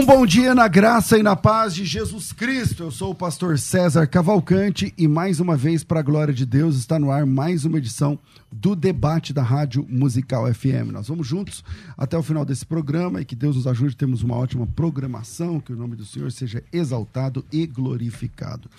[0.00, 2.84] Um bom dia na graça e na paz de Jesus Cristo.
[2.84, 6.76] Eu sou o pastor César Cavalcante e mais uma vez, para a glória de Deus,
[6.76, 8.18] está no ar mais uma edição
[8.50, 10.90] do debate da Rádio Musical FM.
[10.90, 11.62] Nós vamos juntos
[11.98, 13.94] até o final desse programa e que Deus nos ajude.
[13.94, 18.70] Temos uma ótima programação, que o nome do Senhor seja exaltado e glorificado.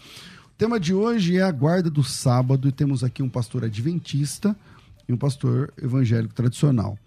[0.47, 4.55] O tema de hoje é a guarda do sábado e temos aqui um pastor adventista
[5.07, 6.97] e um pastor evangélico tradicional.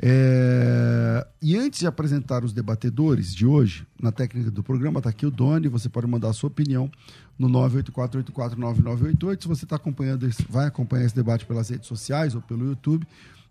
[0.00, 1.26] É...
[1.40, 5.30] E antes de apresentar os debatedores de hoje, na técnica do programa, está aqui o
[5.30, 5.68] Doni.
[5.68, 6.90] Você pode mandar a sua opinião
[7.38, 9.42] no 984-849988.
[9.42, 13.06] Se você está acompanhando, vai acompanhar esse debate pelas redes sociais ou pelo YouTube,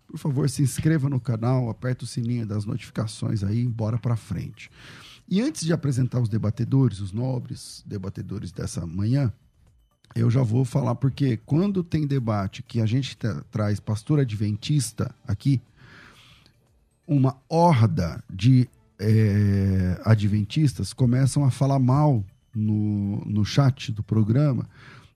[0.06, 4.16] por favor, se inscreva no canal, aperta o sininho das notificações aí e bora para
[4.16, 4.70] frente.
[5.28, 9.32] E antes de apresentar os debatedores, os nobres debatedores dessa manhã,
[10.14, 13.18] eu já vou falar porque quando tem debate que a gente
[13.50, 15.60] traz pastor adventista aqui,
[17.06, 18.68] uma horda de
[18.98, 24.66] é, adventistas começam a falar mal no, no chat do programa,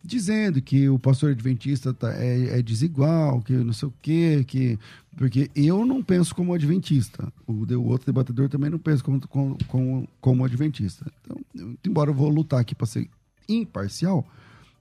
[0.03, 4.79] dizendo que o pastor adventista tá, é, é, desigual, que não sei o quê, que.
[5.17, 7.33] Porque eu não penso como adventista.
[7.47, 9.21] O, o outro debatedor também não pensa como,
[9.67, 11.05] como, como, adventista.
[11.23, 13.09] Então, embora eu vou lutar aqui para ser
[13.49, 14.27] imparcial,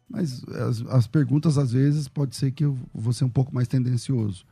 [0.10, 3.68] mas as, as perguntas, às vezes, pode ser que eu vou ser um pouco mais
[3.68, 4.46] tendencioso.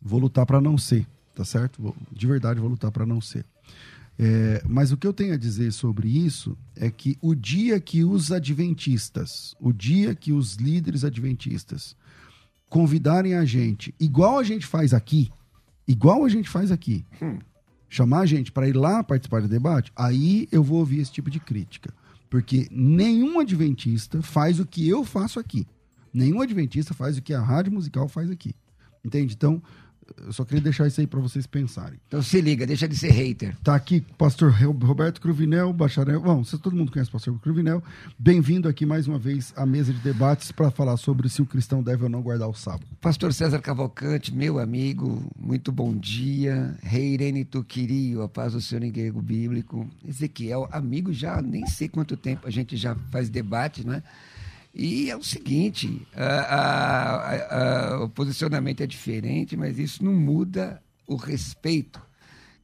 [0.00, 1.06] Vou lutar para não ser
[1.38, 1.80] tá certo?
[1.80, 3.44] Vou, de verdade vou lutar para não ser.
[4.18, 8.02] É, mas o que eu tenho a dizer sobre isso é que o dia que
[8.02, 11.94] os adventistas, o dia que os líderes adventistas
[12.68, 15.30] convidarem a gente, igual a gente faz aqui,
[15.86, 17.38] igual a gente faz aqui, hum.
[17.88, 21.30] chamar a gente para ir lá participar do debate, aí eu vou ouvir esse tipo
[21.30, 21.94] de crítica.
[22.28, 25.64] Porque nenhum adventista faz o que eu faço aqui.
[26.12, 28.54] Nenhum adventista faz o que a rádio musical faz aqui.
[29.04, 29.34] Entende?
[29.34, 29.62] Então,
[30.24, 31.98] eu só queria deixar isso aí para vocês pensarem.
[32.06, 33.56] Então se liga, deixa de ser hater.
[33.62, 36.20] Tá aqui pastor Roberto Cruvinel, bacharel.
[36.20, 37.82] Bom, você, todo mundo conhece o pastor Cruvinel.
[38.18, 41.82] Bem-vindo aqui mais uma vez à mesa de debates para falar sobre se o cristão
[41.82, 42.86] deve ou não guardar o sábado.
[43.00, 46.76] Pastor César Cavalcante, meu amigo, muito bom dia.
[46.82, 49.88] Rei Irene Tuquirio, a paz do Senhor em grego bíblico.
[50.06, 54.02] Ezequiel, amigo já nem sei quanto tempo a gente já faz debate, né?
[54.74, 60.82] E é o seguinte: a, a, a, o posicionamento é diferente, mas isso não muda
[61.06, 62.00] o respeito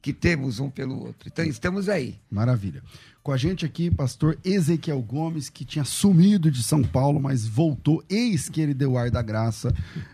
[0.01, 1.27] que temos um pelo outro.
[1.27, 2.19] Então estamos aí.
[2.29, 2.83] Maravilha.
[3.23, 8.03] Com a gente aqui, pastor Ezequiel Gomes, que tinha sumido de São Paulo, mas voltou.
[8.07, 9.73] Eis que ele deu ar da graça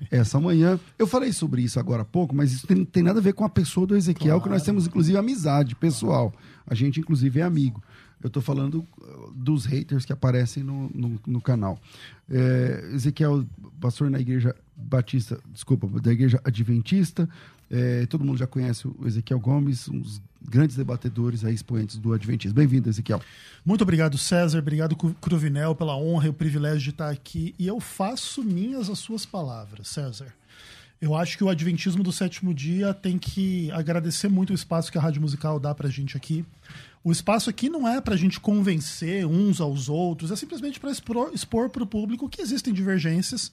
[0.10, 0.80] essa manhã.
[0.98, 3.44] Eu falei sobre isso agora há pouco, mas isso tem, tem nada a ver com
[3.44, 4.44] a pessoa do Ezequiel, claro.
[4.44, 6.34] que nós temos, inclusive, amizade pessoal.
[6.66, 7.84] A gente, inclusive, é amigo.
[8.22, 11.80] Eu estou falando uh, dos haters que aparecem no, no, no canal.
[12.30, 13.46] É, Ezequiel,
[13.80, 17.28] pastor na igreja batista, desculpa, da igreja adventista.
[17.70, 22.12] É, todo mundo já conhece o Ezequiel Gomes, um dos grandes debatedores, aí, expoentes do
[22.12, 22.56] Adventismo.
[22.56, 23.22] Bem-vindo, Ezequiel.
[23.64, 24.60] Muito obrigado, César.
[24.60, 27.56] Obrigado, Cruvinel, pela honra e o privilégio de estar aqui.
[27.58, 30.34] E eu faço minhas as suas palavras, César.
[31.00, 34.98] Eu acho que o Adventismo do sétimo dia tem que agradecer muito o espaço que
[34.98, 36.46] a Rádio Musical dá para a gente aqui.
[37.04, 40.92] O espaço aqui não é para a gente convencer uns aos outros, é simplesmente para
[41.34, 43.52] expor para o público que existem divergências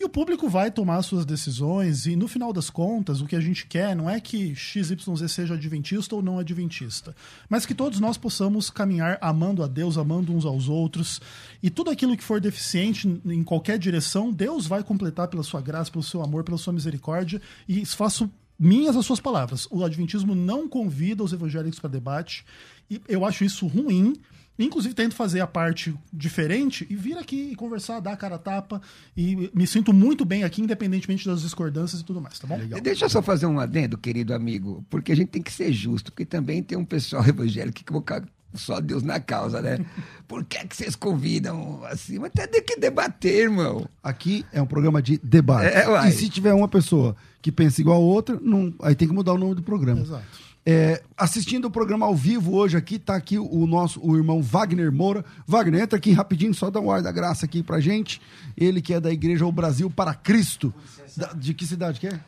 [0.00, 2.06] e o público vai tomar suas decisões.
[2.06, 5.54] E no final das contas, o que a gente quer não é que XYZ seja
[5.54, 7.14] adventista ou não adventista,
[7.48, 11.20] mas que todos nós possamos caminhar amando a Deus, amando uns aos outros.
[11.62, 15.90] E tudo aquilo que for deficiente em qualquer direção, Deus vai completar pela sua graça,
[15.90, 17.42] pelo seu amor, pela sua misericórdia.
[17.68, 19.68] E faço minhas as suas palavras.
[19.70, 22.44] O Adventismo não convida os evangélicos para debate.
[22.90, 24.14] E eu acho isso ruim.
[24.58, 28.82] Inclusive, tento fazer a parte diferente e vir aqui conversar, dar a cara a tapa.
[29.16, 32.56] E me sinto muito bem aqui, independentemente das discordâncias e tudo mais, tá bom?
[32.56, 32.80] Legal.
[32.80, 36.10] Deixa eu só fazer um adendo, querido amigo, porque a gente tem que ser justo,
[36.10, 39.78] porque também tem um pessoal evangélico que coloca só Deus na causa, né?
[40.26, 42.18] Por que, é que vocês convidam assim?
[42.18, 43.88] Mas tem que debater, irmão.
[44.02, 45.76] Aqui é um programa de debate.
[45.76, 47.14] É, e se tiver uma pessoa
[47.48, 50.02] que pensa igual a outra, não, aí tem que mudar o nome do programa.
[50.02, 50.47] Exato.
[50.66, 54.92] É, assistindo o programa ao vivo hoje aqui, tá aqui o nosso o irmão Wagner
[54.92, 55.24] Moura.
[55.46, 58.20] Wagner, entra aqui rapidinho, só dá um ar da graça aqui pra gente.
[58.56, 60.72] Ele que é da Igreja O Brasil para Cristo.
[61.16, 62.20] Da- de que cidade que é?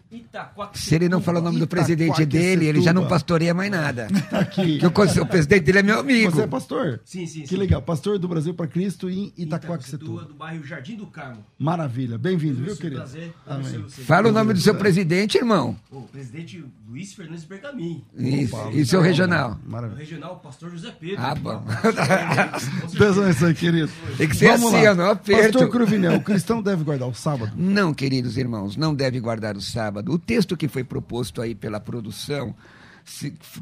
[0.73, 4.09] Se ele não fala o nome do presidente dele, ele já não pastoreia mais nada.
[4.33, 4.79] Aqui.
[4.79, 4.89] Que o,
[5.23, 6.31] o presidente dele é meu amigo.
[6.33, 7.01] Você é pastor?
[7.05, 7.57] Sim, sim, Que sim.
[7.57, 7.83] legal.
[7.83, 11.45] Pastor do Brasil para Cristo em Itaquaquecetuba, do bairro Jardim do Carmo.
[11.59, 12.17] Maravilha.
[12.17, 12.97] Bem-vindo, viu, querido?
[12.97, 13.33] prazer.
[13.47, 13.85] Amém.
[13.89, 15.77] Fala o nome do seu presidente, irmão.
[15.91, 18.03] O presidente Luiz Fernandes Bergamin.
[18.31, 18.57] Isso.
[18.73, 19.59] E seu regional.
[19.67, 19.99] O Maravilha.
[19.99, 21.17] regional pastor José Pedro.
[21.19, 21.63] Ah, bom.
[22.99, 23.91] Deus abençoe, querido.
[24.17, 24.93] Tem que ser Vamos assim, lá.
[24.93, 25.53] ó, no aperto.
[25.53, 27.53] Pastor Cruvinel, o cristão deve guardar o sábado?
[27.57, 30.13] Não, queridos irmãos, não deve guardar o sábado.
[30.13, 32.55] O texto que foi proposto aí pela produção,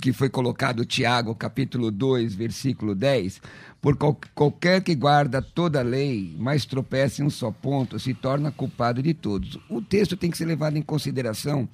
[0.01, 3.41] que foi colocado Tiago, capítulo 2, versículo 10,
[3.81, 8.13] por qual- qualquer que guarda toda a lei, mas tropeça em um só ponto, se
[8.15, 9.59] torna culpado de todos.
[9.69, 11.69] O texto tem que ser levado em consideração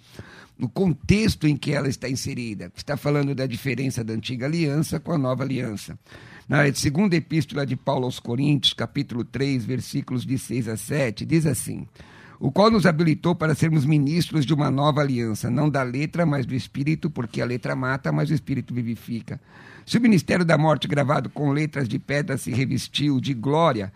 [0.57, 2.71] no contexto em que ela está inserida.
[2.77, 5.99] Está falando da diferença da antiga aliança com a nova aliança.
[6.49, 11.47] Na segunda epístola de Paulo aos Coríntios, capítulo 3, versículos de 6 a 7, diz
[11.47, 11.89] assim:
[12.45, 16.45] O qual nos habilitou para sermos ministros de uma nova aliança, não da letra, mas
[16.45, 19.41] do espírito, porque a letra mata, mas o espírito vivifica.
[19.87, 23.91] Se o ministério da morte gravado com letras de pedra se revestiu de glória,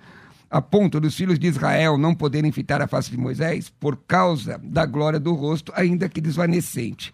[0.51, 4.59] a ponto dos filhos de Israel não poderem fitar a face de Moisés, por causa
[4.65, 7.13] da glória do rosto, ainda que desvanecente.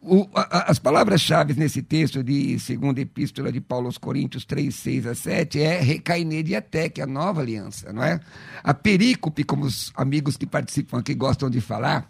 [0.00, 5.06] O- a- as palavras-chave nesse texto de segunda epístola de Paulo aos Coríntios 3, 6
[5.06, 8.20] a 7 é recaine de até, que é a nova aliança, não é?
[8.62, 12.08] A perícope, como os amigos que participam aqui gostam de falar,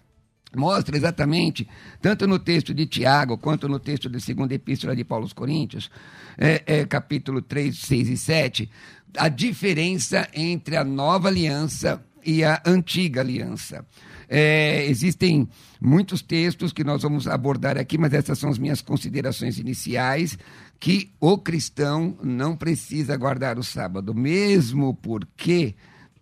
[0.55, 1.67] mostra exatamente,
[2.01, 5.91] tanto no texto de Tiago, quanto no texto da segunda epístola de Paulo aos Coríntios,
[6.37, 8.71] é, é, capítulo 3, 6 e 7,
[9.17, 13.85] a diferença entre a nova aliança e a antiga aliança.
[14.29, 15.49] É, existem
[15.81, 20.39] muitos textos que nós vamos abordar aqui, mas essas são as minhas considerações iniciais,
[20.79, 25.75] que o cristão não precisa guardar o sábado, mesmo porque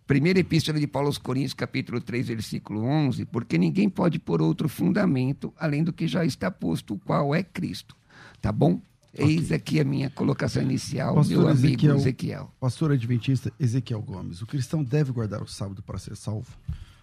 [0.06, 4.68] Primeira Epístola de Paulo aos Coríntios, capítulo 3, versículo 11, porque ninguém pode pôr outro
[4.68, 7.96] fundamento além do que já está posto, o qual é Cristo.
[8.40, 8.80] Tá bom?
[9.12, 11.96] Eis aqui a minha colocação inicial, Pastor meu amigo Ezequiel.
[11.96, 12.54] Ezequiel.
[12.60, 16.56] Pastor Adventista Ezequiel Gomes, o cristão deve guardar o sábado para ser salvo?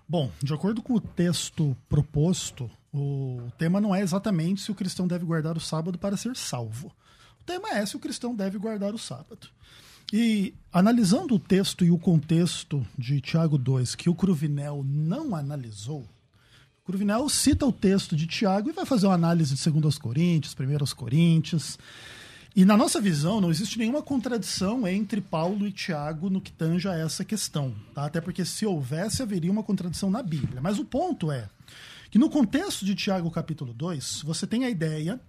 [0.08, 5.08] Bom, de acordo com o texto proposto, o tema não é exatamente se o cristão
[5.08, 6.88] deve guardar o sábado para ser salvo.
[7.42, 9.48] O tema é se o cristão deve guardar o sábado.
[10.12, 16.02] E analisando o texto e o contexto de Tiago 2, que o Cruvinel não analisou,
[16.02, 20.54] o Cruvinel cita o texto de Tiago e vai fazer uma análise de 2 Coríntios,
[20.54, 21.80] 1 Coríntios.
[22.56, 26.88] E na nossa visão, não existe nenhuma contradição entre Paulo e Tiago no que tange
[26.88, 27.74] a essa questão.
[27.96, 28.06] Tá?
[28.06, 30.62] Até porque se houvesse, haveria uma contradição na Bíblia.
[30.62, 31.50] Mas o ponto é
[32.12, 35.20] que no contexto de Tiago capítulo 2, você tem a ideia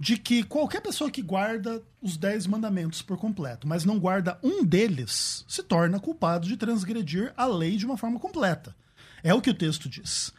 [0.00, 4.64] de que qualquer pessoa que guarda os dez mandamentos por completo, mas não guarda um
[4.64, 8.74] deles, se torna culpado de transgredir a lei de uma forma completa.
[9.22, 10.32] É o que o texto diz.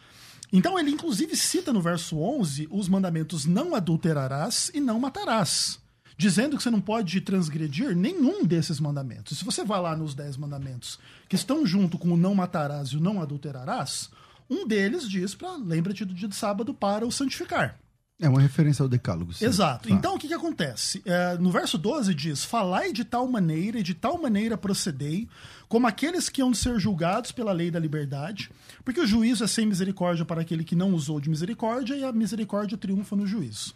[0.52, 5.80] Então ele inclusive cita no verso 11 os mandamentos não adulterarás e não matarás,
[6.18, 9.38] dizendo que você não pode transgredir nenhum desses mandamentos.
[9.38, 12.98] Se você vai lá nos dez mandamentos que estão junto com o não matarás e
[12.98, 14.10] o não adulterarás,
[14.50, 17.78] um deles diz para lembra-te do dia de sábado para o santificar.
[18.22, 19.34] É uma referência ao decálogo.
[19.34, 19.44] sim.
[19.44, 19.90] Exato.
[19.90, 19.94] Tá.
[19.94, 21.02] Então o que, que acontece?
[21.06, 25.28] É, no verso 12 diz: Falai de tal maneira e de tal maneira procedei,
[25.68, 28.50] como aqueles que hão de ser julgados pela lei da liberdade,
[28.86, 32.12] porque o juízo é sem misericórdia para aquele que não usou de misericórdia e a
[32.14, 33.76] misericórdia triunfa no juízo.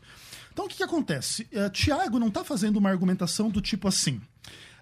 [0.60, 1.48] Então o que, que acontece?
[1.54, 4.20] É, Tiago não está fazendo uma argumentação do tipo assim.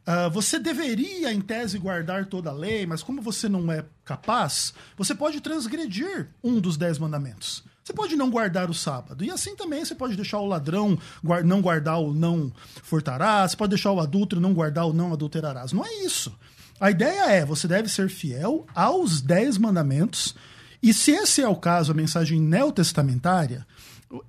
[0.07, 4.73] ah, você deveria, em tese, guardar toda a lei, mas como você não é capaz,
[4.97, 7.63] você pode transgredir um dos dez mandamentos.
[7.83, 9.23] Você pode não guardar o sábado.
[9.23, 10.97] E assim também você pode deixar o ladrão
[11.45, 15.73] não guardar o não furtarás, você pode deixar o adúltero não guardar o não adulterarás.
[15.73, 16.35] Não é isso.
[16.79, 20.33] A ideia é, você deve ser fiel aos dez mandamentos,
[20.81, 23.65] e se esse é o caso, a mensagem neotestamentária,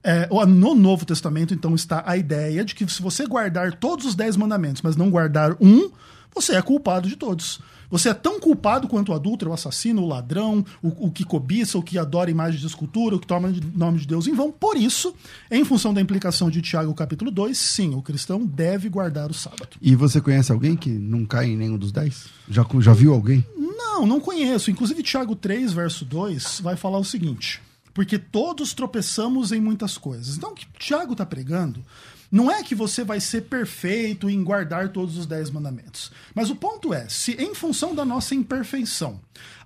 [0.02, 4.14] é, no Novo Testamento, então, está a ideia de que se você guardar todos os
[4.14, 5.90] dez mandamentos, mas não guardar um,
[6.34, 7.60] você é culpado de todos.
[7.90, 11.78] Você é tão culpado quanto o adúltero, o assassino, o ladrão, o, o que cobiça,
[11.78, 14.52] o que adora imagens de escultura, o que toma o nome de Deus em vão.
[14.52, 15.14] Por isso,
[15.50, 19.76] em função da implicação de Tiago capítulo 2, sim, o cristão deve guardar o sábado.
[19.80, 22.26] E você conhece alguém que não cai em nenhum dos dez?
[22.48, 23.44] Já, já viu alguém?
[23.56, 24.70] Não, não conheço.
[24.70, 27.62] Inclusive, Tiago 3, verso 2, vai falar o seguinte:
[27.98, 30.36] Porque todos tropeçamos em muitas coisas.
[30.36, 31.84] Então, o que Tiago está pregando
[32.30, 36.12] Não é que você vai ser perfeito em guardar todos os dez mandamentos.
[36.32, 39.20] Mas o ponto é, se em função da nossa imperfeição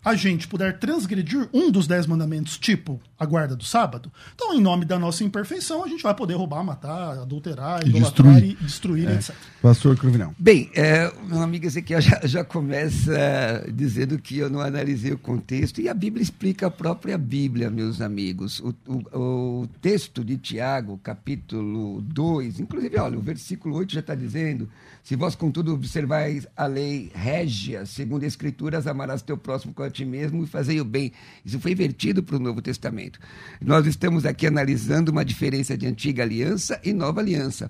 [0.04, 4.60] a gente puder transgredir um dos dez mandamentos, tipo a guarda do sábado, então, em
[4.60, 8.56] nome da nossa imperfeição, a gente vai poder roubar, matar, adulterar, E idolatrar destruir.
[8.60, 9.14] e destruir, É.
[9.14, 9.34] etc.
[9.62, 10.34] Pastor Cruvinel.
[10.38, 15.80] Bem, é, meu amigo Ezequiel já, já começa dizendo que eu não analisei o contexto,
[15.80, 18.60] e a Bíblia explica a própria Bíblia, meus amigos.
[18.60, 24.14] O, o- o texto de Tiago, capítulo 2, inclusive, olha, o versículo 8 já está
[24.14, 24.68] dizendo:
[25.02, 29.90] Se vós, contudo, observais a lei régia, segundo as Escrituras, amarás teu próximo com a
[29.90, 31.12] ti mesmo e fazei o bem.
[31.44, 33.18] Isso foi invertido para o Novo Testamento.
[33.60, 37.68] Nós estamos aqui analisando uma diferença de antiga aliança e nova aliança.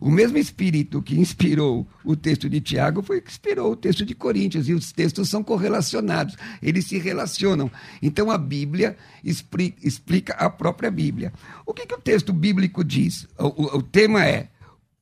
[0.00, 4.14] O mesmo espírito que inspirou o texto de Tiago foi que inspirou o texto de
[4.14, 7.70] Coríntios, e os textos são correlacionados, eles se relacionam.
[8.02, 11.32] Então a Bíblia expli- explica a própria Bíblia.
[11.64, 13.28] O que, que o texto bíblico diz?
[13.38, 14.48] O, o- o tema é.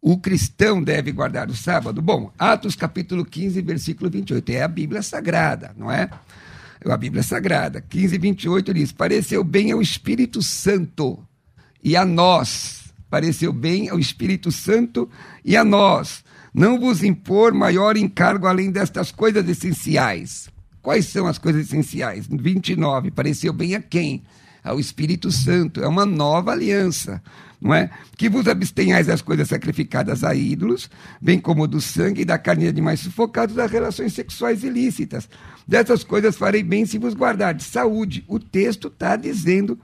[0.02, 2.00] O cristão deve guardar o sábado?
[2.00, 4.50] Bom, Atos capítulo 15, versículo 28.
[4.50, 6.09] É a Bíblia Sagrada, não é?
[6.83, 7.83] É a Bíblia Sagrada.
[7.83, 11.19] 15, 28 diz: Pareceu bem ao Espírito Santo
[11.85, 12.95] e a nós.
[13.11, 15.11] Pareceu bem ao Espírito Santo
[15.45, 16.25] e a nós.
[16.54, 20.49] Não vos impor maior encargo além destas coisas essenciais.
[20.80, 22.26] Quais são as coisas essenciais?
[22.26, 23.11] 29.
[23.11, 24.23] Pareceu bem a quem?
[24.62, 25.83] Ao Espírito Santo.
[25.83, 27.23] É uma nova aliança.
[27.61, 27.90] Não é?
[28.17, 30.88] Que vos abstenhais das coisas sacrificadas a ídolos,
[31.21, 35.29] bem como do sangue e da carne de animais sufocados das relações sexuais ilícitas.
[35.69, 37.67] Dessas coisas farei bem se vos guardardes.
[37.67, 38.25] Saúde.
[38.26, 39.79] O texto está dizendo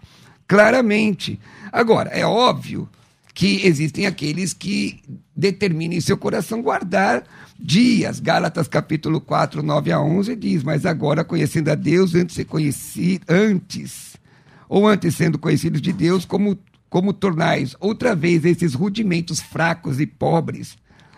[0.48, 1.38] claramente.
[1.70, 2.88] Agora, é óbvio
[3.36, 4.98] que existem aqueles que
[5.36, 7.22] determinem em seu coração guardar
[7.60, 8.18] dias.
[8.18, 12.44] Gálatas capítulo 4, 9 a 11 diz, mas agora conhecendo a Deus antes de ser
[12.46, 14.15] conhecido, antes,
[14.68, 16.58] ou antes sendo conhecidos de Deus, como,
[16.88, 20.76] como tornais outra vez esses rudimentos fracos e pobres,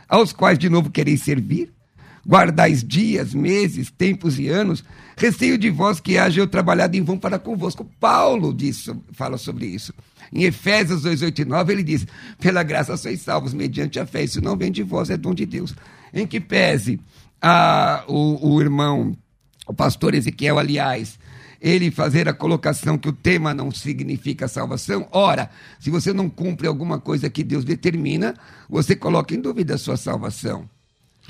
[0.08, 1.72] aos quais de novo quereis servir?
[2.26, 4.84] Guardais dias, meses, tempos e anos,
[5.16, 7.88] receio de vós que haja eu trabalhado em vão para convosco.
[7.98, 9.94] Paulo diz, fala sobre isso.
[10.32, 12.06] Em Efésios 2, 8 e 9, ele diz:
[12.38, 14.24] Pela graça sois salvos, mediante a fé.
[14.24, 15.74] Isso não vem de vós, é dom de Deus.
[16.12, 17.00] Em que pese
[17.40, 19.16] a, o, o irmão,
[19.66, 21.18] o pastor Ezequiel, aliás,
[21.60, 25.50] ele fazer a colocação que o tema não significa salvação, ora,
[25.80, 28.34] se você não cumpre alguma coisa que Deus determina,
[28.68, 30.68] você coloca em dúvida a sua salvação.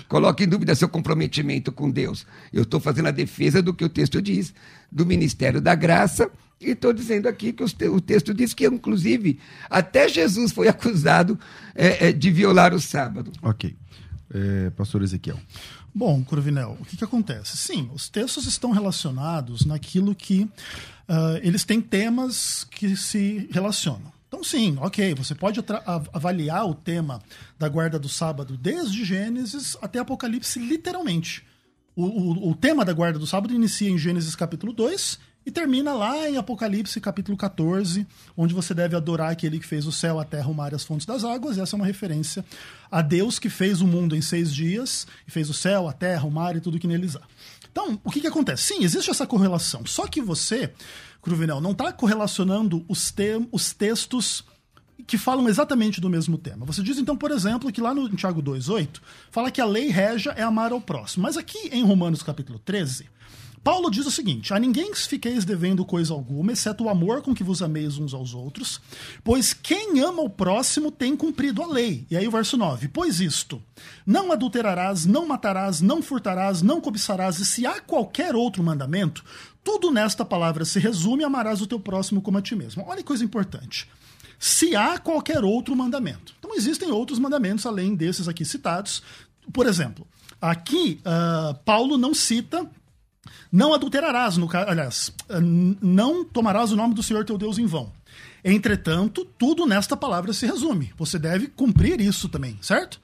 [0.07, 2.27] Coloque em dúvida seu comprometimento com Deus.
[2.53, 4.55] Eu estou fazendo a defesa do que o texto diz,
[4.93, 6.31] do ministério da graça,
[6.61, 9.39] e estou dizendo aqui que o texto diz que, inclusive,
[9.71, 11.39] até Jesus foi acusado
[11.75, 13.33] é, é, de violar o sábado.
[13.43, 13.75] Ok.
[14.33, 15.39] É, pastor Ezequiel.
[15.99, 17.57] Bom, Cruvinel, o que, que acontece?
[17.57, 20.49] Sim, os textos estão relacionados naquilo que
[21.09, 24.13] ah, eles têm temas que se relacionam.
[24.29, 25.59] Então, sim, ok, você pode
[26.13, 27.21] avaliar o tema
[27.59, 31.45] da guarda do sábado desde Gênesis até Apocalipse, literalmente.
[31.97, 35.95] O, o- o tema da guarda do sábado inicia em Gênesis capítulo 2 e termina
[35.95, 40.25] lá em Apocalipse capítulo 14, onde você deve adorar aquele que fez o céu, a
[40.25, 41.57] terra, o mar e as fontes das águas.
[41.57, 42.45] E essa é uma referência
[42.91, 46.27] a Deus que fez o mundo em seis dias e fez o céu, a terra,
[46.27, 47.23] o mar e tudo que neles há.
[47.73, 48.75] Então, o que, que acontece?
[48.75, 49.87] Sim, existe essa correlação.
[49.87, 50.71] Só que você,
[51.23, 54.45] Cruvinel, não está correlacionando os, te os textos
[55.07, 56.67] que falam exatamente do mesmo tema.
[56.67, 59.01] Você diz, então, por exemplo, que lá no Tiago 2,8
[59.31, 61.23] fala que a lei régia é amar ao próximo.
[61.23, 63.09] Mas aqui em Romanos capítulo 13,
[63.63, 67.45] Paulo diz o seguinte: A ninguém fiqueis devendo coisa alguma, exceto o amor com que
[67.45, 68.81] vos ameis uns aos outros,
[69.23, 72.07] pois quem ama o próximo tem cumprido a lei.
[72.11, 73.63] E aí o verso 9: Pois isto,
[74.07, 79.25] não adulterarás, não matarás, não furtarás, não cobiçarás, e se há qualquer outro mandamento,
[79.63, 82.85] tudo nesta palavra se resume: amarás o teu próximo como a ti mesmo.
[82.87, 83.89] Olha que coisa importante
[84.39, 86.35] se há qualquer outro mandamento.
[86.39, 89.03] Então existem outros mandamentos além desses aqui citados.
[89.53, 90.07] Por exemplo,
[90.41, 92.69] aqui ah, Paulo não cita
[93.51, 97.93] não adulterarás, no aliás, n- não tomarás o nome do Senhor teu Deus em vão.
[98.45, 100.93] Entretanto, tudo nesta palavra se resume.
[100.97, 103.01] Você deve cumprir isso também, certo?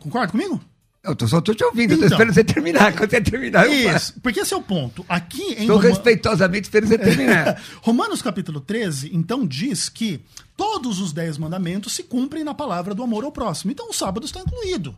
[0.00, 0.60] Concorda comigo?
[1.04, 2.16] Eu tô, só estou te ouvindo, estou Então.
[2.16, 2.92] esperando você terminar.
[2.96, 4.10] Quando você terminar, eu faço.
[4.12, 5.04] Isso, porque esse é o ponto.
[5.08, 7.60] Aqui em Estou Roma- respeitosamente esperando você terminar.
[7.82, 10.20] Romanos capítulo 13, então, diz que
[10.56, 13.72] todos os dez mandamentos se cumprem na palavra do amor ao próximo.
[13.72, 14.94] Então o sábado está incluído.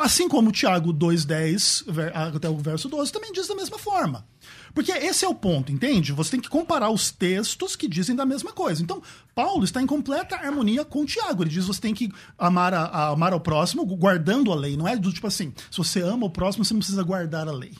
[0.00, 4.24] Assim como Tiago 2,10, ver- até o verso 12, também diz da mesma forma.
[4.72, 6.12] Porque esse é o ponto, entende?
[6.12, 8.80] Você tem que comparar os textos que dizem da mesma coisa.
[8.80, 9.02] Então,
[9.34, 11.42] Paulo está em completa harmonia com Tiago.
[11.42, 14.76] Ele diz que você tem que amar, a- a- amar ao próximo guardando a lei.
[14.76, 17.52] Não é do tipo assim, se você ama o próximo, você não precisa guardar a
[17.52, 17.72] lei.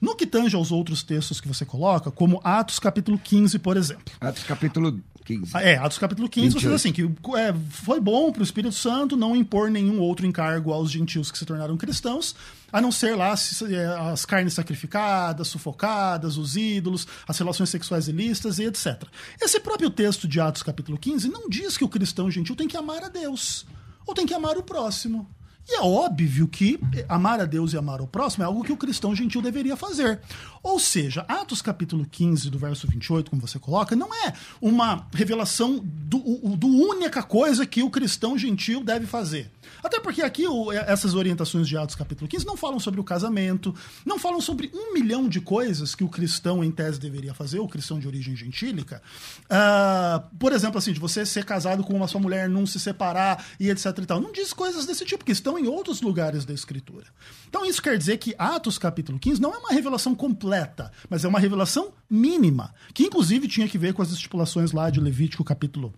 [0.00, 4.04] No que tange aos outros textos que você coloca, como Atos capítulo 15, por exemplo.
[4.20, 5.56] Atos capítulo 15.
[5.58, 7.02] É, Atos capítulo 15, você diz assim, que
[7.36, 11.38] é, foi bom para o Espírito Santo não impor nenhum outro encargo aos gentios que
[11.38, 12.34] se tornaram cristãos,
[12.72, 13.34] a não ser lá
[13.70, 19.04] é, as carnes sacrificadas, sufocadas, os ídolos, as relações sexuais ilícitas e etc.
[19.40, 22.76] Esse próprio texto de Atos capítulo 15 não diz que o cristão gentil tem que
[22.76, 23.66] amar a Deus
[24.06, 25.28] ou tem que amar o próximo.
[25.68, 28.76] E é óbvio que amar a Deus e amar o próximo é algo que o
[28.76, 30.18] cristão gentil deveria fazer.
[30.62, 34.32] Ou seja, Atos capítulo 15, do verso 28, como você coloca, não é
[34.62, 36.18] uma revelação do,
[36.56, 39.50] do única coisa que o cristão gentil deve fazer.
[39.82, 43.74] Até porque aqui o, essas orientações de Atos capítulo 15 não falam sobre o casamento,
[44.04, 47.68] não falam sobre um milhão de coisas que o cristão, em tese, deveria fazer, o
[47.68, 49.02] cristão de origem gentílica.
[49.44, 53.44] Uh, por exemplo, assim, de você ser casado com uma sua mulher, não se separar
[53.58, 54.20] e etc e tal.
[54.20, 57.06] Não diz coisas desse tipo, que estão em outros lugares da Escritura.
[57.48, 61.28] Então isso quer dizer que Atos capítulo 15 não é uma revelação completa, mas é
[61.28, 65.94] uma revelação mínima, que inclusive tinha que ver com as estipulações lá de Levítico capítulo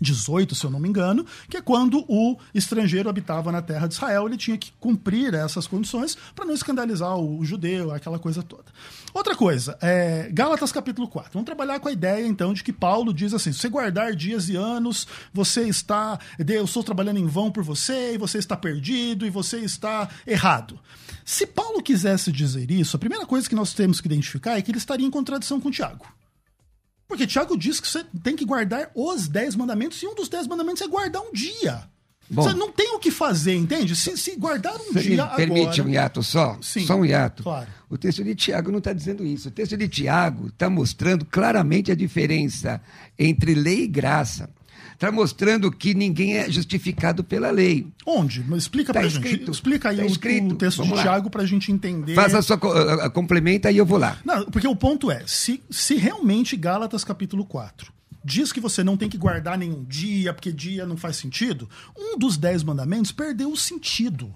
[0.00, 3.94] 18, se eu não me engano, que é quando o estrangeiro habitava na terra de
[3.94, 8.64] Israel, ele tinha que cumprir essas condições para não escandalizar o judeu, aquela coisa toda.
[9.12, 11.30] Outra coisa, é, Gálatas capítulo 4.
[11.32, 14.48] Vamos trabalhar com a ideia então de que Paulo diz assim: se você guardar dias
[14.48, 19.26] e anos, você está, eu estou trabalhando em vão por você, e você está perdido,
[19.26, 20.78] e você está errado.
[21.24, 24.70] Se Paulo quisesse dizer isso, a primeira coisa que nós temos que identificar é que
[24.70, 26.06] ele estaria em contradição com Tiago.
[27.08, 30.46] Porque Tiago diz que você tem que guardar os dez mandamentos, e um dos dez
[30.46, 31.88] mandamentos é guardar um dia.
[32.30, 33.96] Bom, você não tem o que fazer, entende?
[33.96, 35.82] Se, se guardar um dia me permite agora...
[35.84, 36.58] um hiato só?
[36.60, 37.42] Sim, só um hiato.
[37.42, 37.66] Claro.
[37.88, 39.48] O texto de Tiago não está dizendo isso.
[39.48, 42.82] O texto de Tiago está mostrando claramente a diferença
[43.18, 44.50] entre lei e graça
[44.98, 47.86] está mostrando que ninguém é justificado pela lei.
[48.04, 48.44] Onde?
[48.56, 49.48] Explica tá para gente.
[49.48, 52.16] Explica aí tá o, o, texto Vamos de Tiago para a gente entender.
[52.16, 54.18] Faz a sua uh, complementa e eu vou lá.
[54.24, 57.92] Não, porque o ponto é, se, se realmente Gálatas capítulo 4
[58.24, 62.18] diz que você não tem que guardar nenhum dia, porque dia não faz sentido, um
[62.18, 64.34] dos dez mandamentos perdeu o sentido.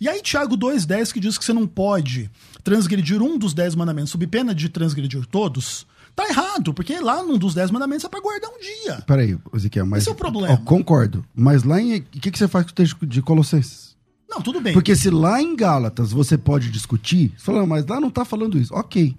[0.00, 2.30] E aí, Tiago 2,10, que diz que você não pode
[2.64, 5.86] transgredir um dos dez mandamentos sob pena de transgredir todos,
[6.16, 9.02] Tá errado, porque lá num dos dez mandamentos é pra guardar um dia.
[9.06, 10.02] Peraí, Ezequiel, mas.
[10.02, 10.54] Esse é o problema.
[10.54, 11.22] Ó, concordo.
[11.34, 11.98] Mas lá em.
[11.98, 13.94] O que, que você faz com o texto de Colossenses?
[14.26, 14.72] Não, tudo bem.
[14.72, 18.58] Porque se lá em Gálatas você pode discutir, você fala, mas lá não tá falando
[18.58, 18.74] isso.
[18.74, 19.14] Ok.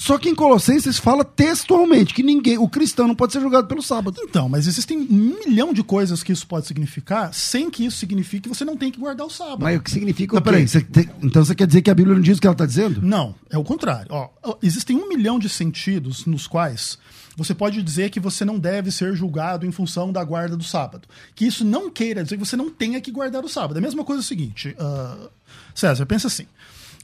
[0.00, 3.82] Só que em Colossenses fala textualmente que ninguém, o cristão não pode ser julgado pelo
[3.82, 4.18] sábado.
[4.22, 8.48] Então, mas existem um milhão de coisas que isso pode significar, sem que isso signifique
[8.48, 9.62] que você não tem que guardar o sábado.
[9.62, 10.42] Mas o que significa não, o?
[10.42, 12.54] Peraí, você tem, então você quer dizer que a Bíblia não diz o que ela
[12.54, 13.02] está dizendo?
[13.02, 14.06] Não, é o contrário.
[14.10, 14.30] Ó,
[14.62, 16.96] existem um milhão de sentidos nos quais
[17.36, 21.06] você pode dizer que você não deve ser julgado em função da guarda do sábado.
[21.34, 23.76] Que isso não queira dizer que você não tenha que guardar o sábado.
[23.76, 25.30] É a mesma coisa é o seguinte, uh,
[25.74, 26.46] César, pensa assim.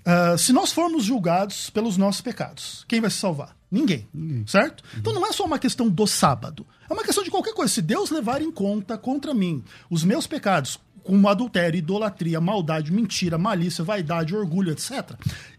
[0.06, 3.56] Uh, se nós formos julgados pelos nossos pecados, quem vai se salvar?
[3.68, 4.46] Ninguém, Ninguém.
[4.46, 4.82] Certo?
[4.82, 5.00] Uhum.
[5.00, 6.64] Então não é só uma questão do sábado.
[6.88, 7.72] É uma questão de qualquer coisa.
[7.72, 13.38] Se Deus levar em conta contra mim os meus pecados, como adultério, idolatria, maldade, mentira,
[13.38, 15.12] malícia, vaidade, orgulho, etc.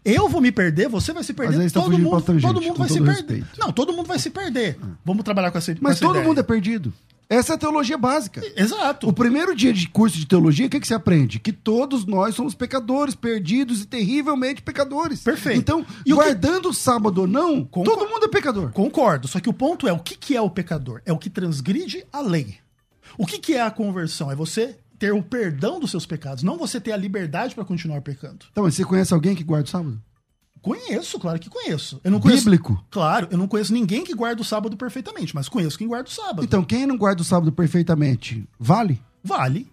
[0.04, 3.12] Eu vou me perder, você vai se perder, todo mundo, todo mundo vai se perder.
[3.12, 3.46] Respeito.
[3.58, 4.78] Não, todo mundo vai se perder.
[5.04, 6.26] Vamos trabalhar com essa Mas essa todo ideia.
[6.26, 6.92] mundo é perdido.
[7.30, 8.42] Essa é a teologia básica.
[8.56, 9.06] Exato.
[9.06, 11.38] O primeiro dia de curso de teologia, o que, que você aprende?
[11.38, 15.22] Que todos nós somos pecadores, perdidos e terrivelmente pecadores.
[15.22, 15.58] Perfeito.
[15.58, 16.76] Então, e guardando o, que...
[16.76, 18.72] sábado ou não, todo mundo é pecador.
[18.72, 19.28] Concordo.
[19.28, 21.02] Só que o ponto é, o que, que é o pecador?
[21.04, 22.56] É o que transgride a lei.
[23.18, 24.30] O que, que é a conversão?
[24.30, 28.00] É você ter o perdão dos seus pecados, não você ter a liberdade para continuar
[28.00, 28.46] pecando.
[28.50, 30.02] Então, mas você conhece alguém que guarda o sábado?
[30.62, 32.00] Conheço, claro que conheço.
[32.02, 32.84] Eu não conheço, Bíblico?
[32.90, 36.12] Claro, eu não conheço ninguém que guarda o sábado perfeitamente, mas conheço quem guarda o
[36.12, 36.44] sábado.
[36.44, 39.00] Então, quem não guarda o sábado perfeitamente, vale?
[39.22, 39.66] Vale.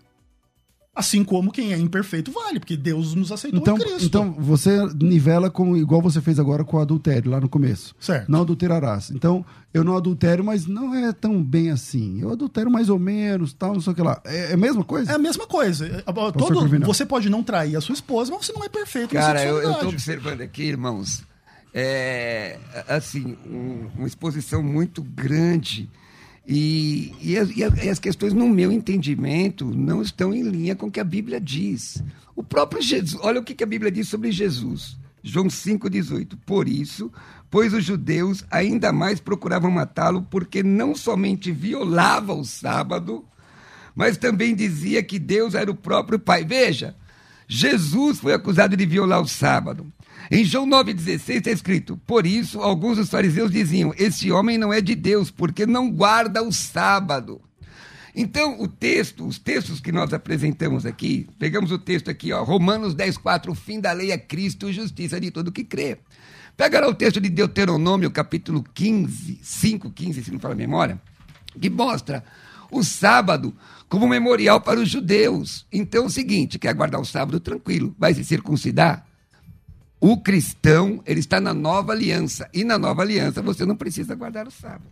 [0.95, 4.05] Assim como quem é imperfeito vale, porque Deus nos aceitou então, em Cristo.
[4.05, 7.93] Então, você nivela com igual você fez agora com o adultério, lá no começo.
[7.99, 8.31] Certo.
[8.31, 9.11] Não adulterarás.
[9.11, 12.21] Então, eu não adultério, mas não é tão bem assim.
[12.21, 14.21] Eu adultero mais ou menos, tal, não sei o que lá.
[14.23, 15.11] É, é a mesma coisa?
[15.11, 15.85] É a mesma coisa.
[15.85, 19.43] É, todo, você pode não trair a sua esposa, mas você não é perfeito Cara,
[19.43, 21.23] eu, eu tô observando aqui, irmãos,
[21.73, 25.89] é, assim, um, uma exposição muito grande
[26.47, 30.91] e, e, as, e, as, questões, no meu entendimento, não estão em linha com o
[30.91, 32.03] que a Bíblia diz.
[32.35, 34.97] O próprio Jesus, olha o que a Bíblia diz sobre Jesus.
[35.23, 36.37] João 5,18.
[36.45, 37.11] Por isso,
[37.49, 43.25] pois os judeus ainda mais procuravam matá-lo, porque não somente violava o sábado,
[43.95, 46.45] mas também dizia que Deus era o próprio Pai.
[46.45, 46.95] Veja,
[47.47, 49.91] Jesus foi acusado de violar o sábado.
[50.31, 54.81] Em João 9,16 está escrito: Por isso, alguns dos fariseus diziam: Esse homem não é
[54.81, 57.41] de Deus, porque não guarda o sábado.
[58.15, 62.95] Então, o texto, os textos que nós apresentamos aqui, pegamos o texto aqui, ó, Romanos
[62.95, 65.97] 10, 4, o fim da lei é Cristo, justiça de todo que crê.
[66.55, 70.99] Pega lá o texto de Deuteronômio, capítulo 15, 5, 15, se não fala a memória,
[71.59, 72.23] que mostra
[72.71, 73.53] o sábado
[73.89, 75.65] como memorial para os judeus.
[75.69, 79.05] Então, é o seguinte, quer guardar o sábado tranquilo, vai se circuncidar?
[80.07, 82.47] O cristão, ele está na nova aliança.
[82.53, 84.91] E na nova aliança você não precisa guardar o sábado.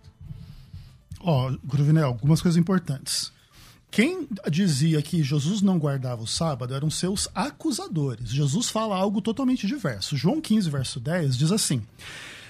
[1.20, 3.32] Ó, Gruvinel, algumas coisas importantes.
[3.92, 8.32] Quem dizia que Jesus não guardava o sábado eram seus acusadores.
[8.32, 10.18] Jesus fala algo totalmente diverso.
[10.18, 11.84] João 15, verso 10 diz assim: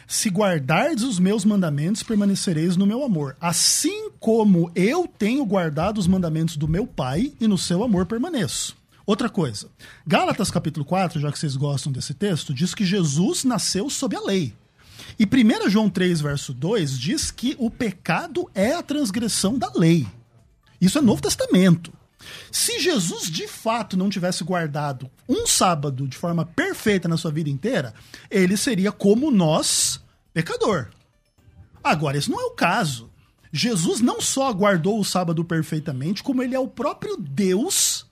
[0.08, 6.08] Se guardardes os meus mandamentos, permanecereis no meu amor, assim como eu tenho guardado os
[6.08, 8.82] mandamentos do meu Pai e no seu amor permaneço.
[9.06, 9.70] Outra coisa,
[10.08, 14.22] Gálatas capítulo 4, já que vocês gostam desse texto, diz que Jesus nasceu sob a
[14.22, 14.54] lei.
[15.20, 20.08] E 1 João 3, verso 2 diz que o pecado é a transgressão da lei.
[20.80, 21.92] Isso é Novo Testamento.
[22.50, 27.50] Se Jesus de fato não tivesse guardado um sábado de forma perfeita na sua vida
[27.50, 27.94] inteira,
[28.32, 30.02] ele seria como nós,
[30.34, 30.88] pecador.
[31.84, 33.12] Agora, esse não é o caso.
[33.52, 38.06] Jesus não só guardou o sábado perfeitamente, como ele é o próprio Deus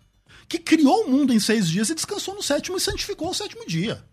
[0.52, 3.66] que criou o mundo em seis dias e descansou no sétimo e santificou o sétimo
[3.66, 4.04] dia.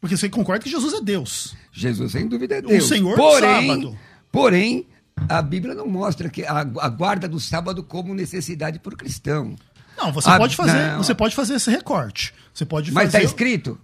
[0.00, 1.54] Porque você concorda que Jesus é Deus.
[1.72, 2.84] Jesus, sem dúvida, é Deus.
[2.84, 3.98] O Senhor do porém, sábado.
[4.32, 4.86] Porém,
[5.28, 9.56] a Bíblia não mostra que a, a guarda do sábado como necessidade para o cristão.
[9.96, 11.02] Não, você Ah, pode fazer, não.
[11.02, 12.32] você pode fazer esse recorte.
[12.54, 13.78] Você pode Mas está escrito?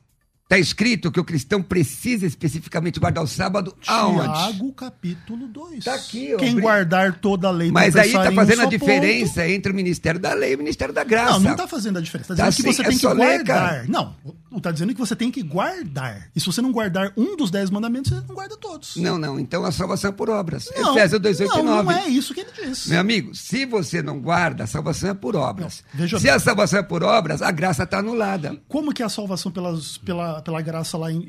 [0.45, 4.25] Está escrito que o cristão precisa especificamente guardar o sábado aonde?
[4.25, 5.83] Tiago capítulo 2.
[5.83, 9.73] Tá aqui, ó, Quem guardar toda a lei Mas aí está fazendo a diferença entre
[9.73, 11.33] o ministério da lei e o ministério da graça.
[11.33, 12.35] Não, não está fazendo a diferença.
[12.35, 13.45] Está Tá dizendo que sim, você é tem que guardar.
[13.45, 13.85] cara.
[13.89, 14.15] não,
[14.59, 16.29] está dizendo que você tem que guardar.
[16.37, 18.97] E se você não guardar um dos dez mandamentos, você não guarda todos.
[18.97, 19.41] Não, não.
[19.41, 20.69] Então a salvação é por obras.
[20.77, 21.83] Não, Efésios 2, 8 e não, 9.
[21.85, 22.91] não é isso que ele disse.
[22.91, 25.83] Meu amigo, se você não guarda, a salvação é por obras.
[25.95, 26.31] Não, se bem.
[26.31, 28.61] a salvação é por obras, a graça está anulada.
[28.69, 31.23] Como que é a salvação pelas, pela, pela graça lá em,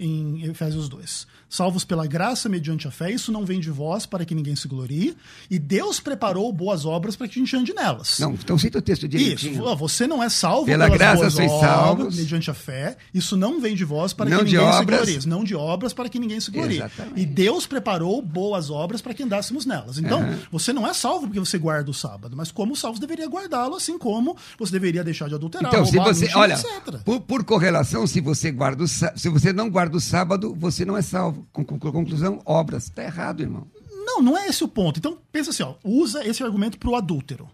[0.44, 1.26] em Efésios 2?
[1.50, 4.68] Salvos pela graça mediante a fé, isso não vem de vós para que ninguém se
[4.68, 5.16] glorie,
[5.50, 8.20] e Deus preparou boas obras para que a gente ande nelas.
[8.20, 9.64] Não, então cita o texto Isso, direitinho.
[9.64, 12.18] ó, você não é salvo Pela graça sois obras, salvos.
[12.18, 12.98] mediante a fé.
[13.14, 15.00] Isso não vem de vós para Não que de ninguém se obras.
[15.00, 15.28] glorie.
[15.28, 16.78] Não de obras para que ninguém se glorie.
[16.78, 17.22] Exatamente.
[17.22, 19.98] E Deus preparou boas obras para que andássemos nelas.
[19.98, 23.28] Então, você não é salvo porque você guarda o sábado, mas como os salvos deveria
[23.30, 27.00] guardá-lo, assim como você deveria deixar de adulterar, Então, se roubar, você, mentir, olha, etc.
[27.06, 30.98] por, por correlação, se você guarda o, se você não guarda o sábado, você não
[30.98, 31.48] é salvo.
[31.52, 32.86] Conclusão, obras.
[32.86, 33.68] Está errado, irmão.
[34.06, 35.00] Não, não é esse o ponto.
[35.00, 37.50] Então, pensa assim, ó, usa esse argumento pro adúltero.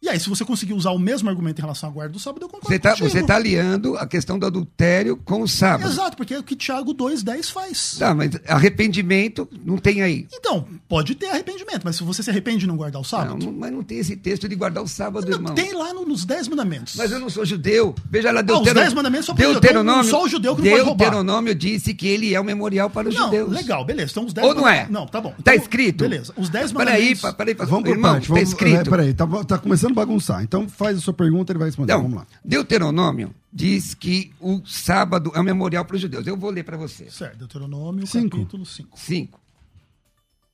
[0.00, 2.42] E aí, se você conseguir usar o mesmo argumento em relação à guarda do sábado,
[2.44, 5.90] eu concordo Você está você tá aliando a questão do adultério com o sábado.
[5.90, 7.96] Exato, porque é o que Tiago 2,10 faz.
[7.98, 10.26] Tá, mas arrependimento não tem aí.
[10.32, 13.52] Então, pode ter arrependimento, mas se você se arrepende de não guardar o sábado, não-
[13.52, 15.54] mas não tem esse texto de guardar o sábado, não, irmão.
[15.54, 16.94] tem lá no- nos Dez Mandamentos.
[16.96, 17.92] Mas eu não sou judeu.
[18.08, 18.74] Veja lá, os Deuteronômio.
[18.82, 19.60] dez mandamentos são pra judeu.
[19.60, 20.04] Deuteronômio.
[20.04, 21.04] Só o judeu que não pode roubar.
[21.10, 23.50] Deuteronômio disse que ele é um memorial para os Não, judeus.
[23.50, 24.12] legal, beleza.
[24.12, 24.86] Então, os dez Ou não é?
[24.88, 25.30] Não, tá bom.
[25.30, 26.04] Tá Então, escrito?
[26.04, 26.32] Beleza.
[26.36, 27.20] Os dez Peraí, mandamentos.
[27.22, 28.28] pa- peraí, Vamos por irmão, parte.
[28.28, 28.76] tá Vamos, escrito.
[28.76, 30.42] é, peraí, tá, tá começando a bagunçar.
[30.42, 31.92] Então faz a sua pergunta, ele vai responder.
[31.92, 32.26] Então, Vamos lá.
[32.44, 36.26] Deuteronômio diz que o sábado é um memorial para os judeus.
[36.26, 37.10] Eu vou ler para você.
[37.10, 38.36] Certo, Deuteronômio, Cinco.
[38.36, 38.98] capítulo 5.
[38.98, 39.40] 5.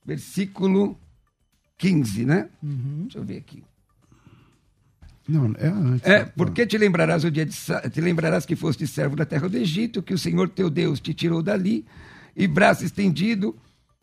[0.05, 0.97] Versículo
[1.77, 2.49] 15, né?
[2.61, 3.03] Uhum.
[3.03, 3.63] Deixa eu ver aqui.
[5.27, 6.07] Não, é antes.
[6.07, 7.55] É, porque te lembrarás o dia de
[7.91, 11.13] te lembrarás que foste servo da terra do Egito, que o Senhor teu Deus te
[11.13, 11.83] tirou dali,
[12.35, 13.55] e braço estendido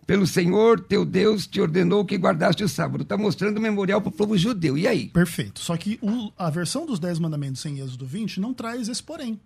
[0.06, 3.02] pelo Senhor teu Deus te ordenou que guardaste o sábado.
[3.02, 4.76] Está mostrando o memorial para o povo judeu.
[4.76, 5.08] E aí?
[5.08, 5.60] Perfeito.
[5.60, 9.38] Só que o- a versão dos Dez Mandamentos em Êxodo 20 não traz esse porém.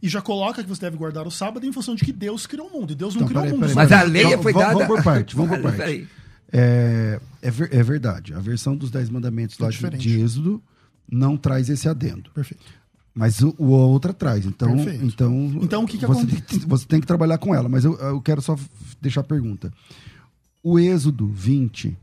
[0.00, 2.68] E já coloca que você deve guardar o sábado em função de que Deus criou
[2.68, 2.92] o mundo.
[2.92, 3.68] E Deus não Então, criou peraí, o mundo.
[3.68, 4.12] peraí, Mas a peraí.
[4.12, 4.72] lei Então, foi dada.
[4.74, 5.76] Vamos por parte, vamos por parte.
[5.76, 6.08] peraí.
[6.52, 8.32] É, é, ver- é verdade.
[8.32, 10.62] A versão dos Dez Mandamentos É lá de, de Êxodo
[11.10, 12.30] não traz esse adendo.
[12.32, 12.64] Perfeito.
[13.18, 14.46] Mas o, o outra traz.
[14.46, 15.04] Então, Perfeito.
[15.04, 16.42] então, Então, o que que você, acontece?
[16.42, 17.68] tem, que- você tem que trabalhar com ela.
[17.68, 18.56] Mas eu, eu quero só
[19.02, 19.72] deixar a pergunta.
[20.62, 21.96] O Êxodo 20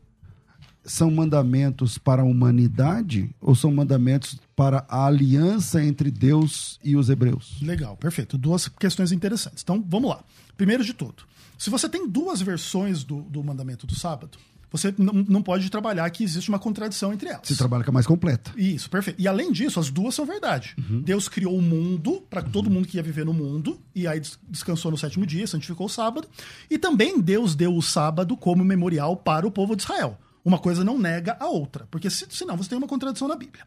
[0.84, 7.08] são mandamentos para a humanidade ou são mandamentos para a aliança entre Deus e os
[7.10, 7.60] hebreus?
[7.60, 8.38] Legal, perfeito.
[8.38, 9.62] Duas questões interessantes.
[9.62, 10.22] Então, vamos lá.
[10.56, 11.24] Primeiro de tudo,
[11.58, 14.38] se você tem duas versões do, do mandamento do sábado,
[14.70, 17.46] você não, pode trabalhar que existe uma contradição entre elas.
[17.48, 18.52] Se trabalha com a mais completa.
[18.56, 19.20] Isso, perfeito.
[19.20, 20.74] E além disso, as duas são verdade.
[21.04, 24.38] Deus criou o mundo para todo mundo que ia viver no mundo, e aí des-
[24.48, 26.28] descansou no sétimo dia, santificou o sábado.
[26.70, 30.18] E também Deus deu o sábado como memorial para o povo de Israel.
[30.44, 33.64] Uma coisa não nega a outra, porque se- senão você tem uma contradição na Bíblia.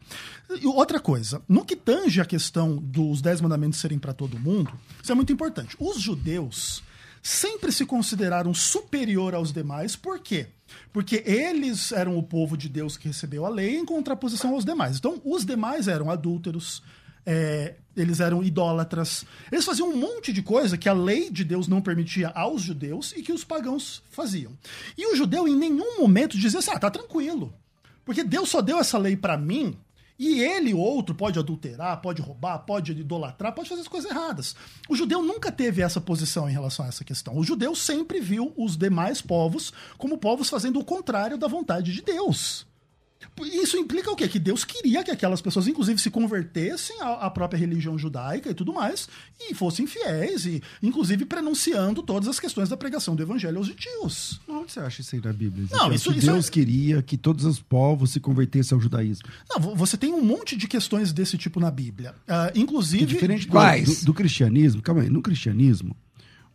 [0.62, 4.72] E outra coisa, no que tange a questão dos dez mandamentos serem para todo mundo,
[5.02, 5.76] isso é muito importante.
[5.78, 6.82] Os judeus
[7.22, 9.94] sempre se consideraram superior aos demais.
[9.94, 10.46] Por quê?
[10.92, 14.98] Porque eles eram o povo de Deus que recebeu a lei em contraposição aos demais.
[14.98, 16.82] Então, os demais eram adúlteros,
[17.24, 21.68] é, eles eram idólatras, eles faziam um monte de coisa que a lei de Deus
[21.68, 24.52] não permitia aos judeus e que os pagãos faziam.
[24.96, 27.52] E o judeu em nenhum momento dizia assim: ah, tá tranquilo.
[28.04, 29.76] Porque Deus só deu essa lei para mim
[30.22, 34.54] e ele, outro, pode adulterar, pode roubar, pode idolatrar, pode fazer as coisas erradas.
[34.86, 37.38] O judeu nunca teve essa posição em relação a essa questão.
[37.38, 42.02] O judeu sempre viu os demais povos como povos fazendo o contrário da vontade de
[42.02, 42.66] Deus.
[43.42, 44.28] Isso implica o quê?
[44.28, 48.54] Que Deus queria que aquelas pessoas, inclusive, se convertessem à, à própria religião judaica e
[48.54, 49.08] tudo mais,
[49.40, 54.40] e fossem fiéis, e inclusive pronunciando todas as questões da pregação do evangelho aos gentios.
[54.48, 55.66] Onde você acha isso aí na Bíblia?
[55.66, 58.80] Você Não, isso- que isso Deus é- queria que todos os povos se convertessem ao
[58.80, 59.28] judaísmo.
[59.48, 62.14] Não, vo- você tem um monte de questões desse tipo na Bíblia.
[62.54, 63.06] E inclusive.
[63.06, 65.96] diferente do, do- do cristianismo, calma aí, no cristianismo,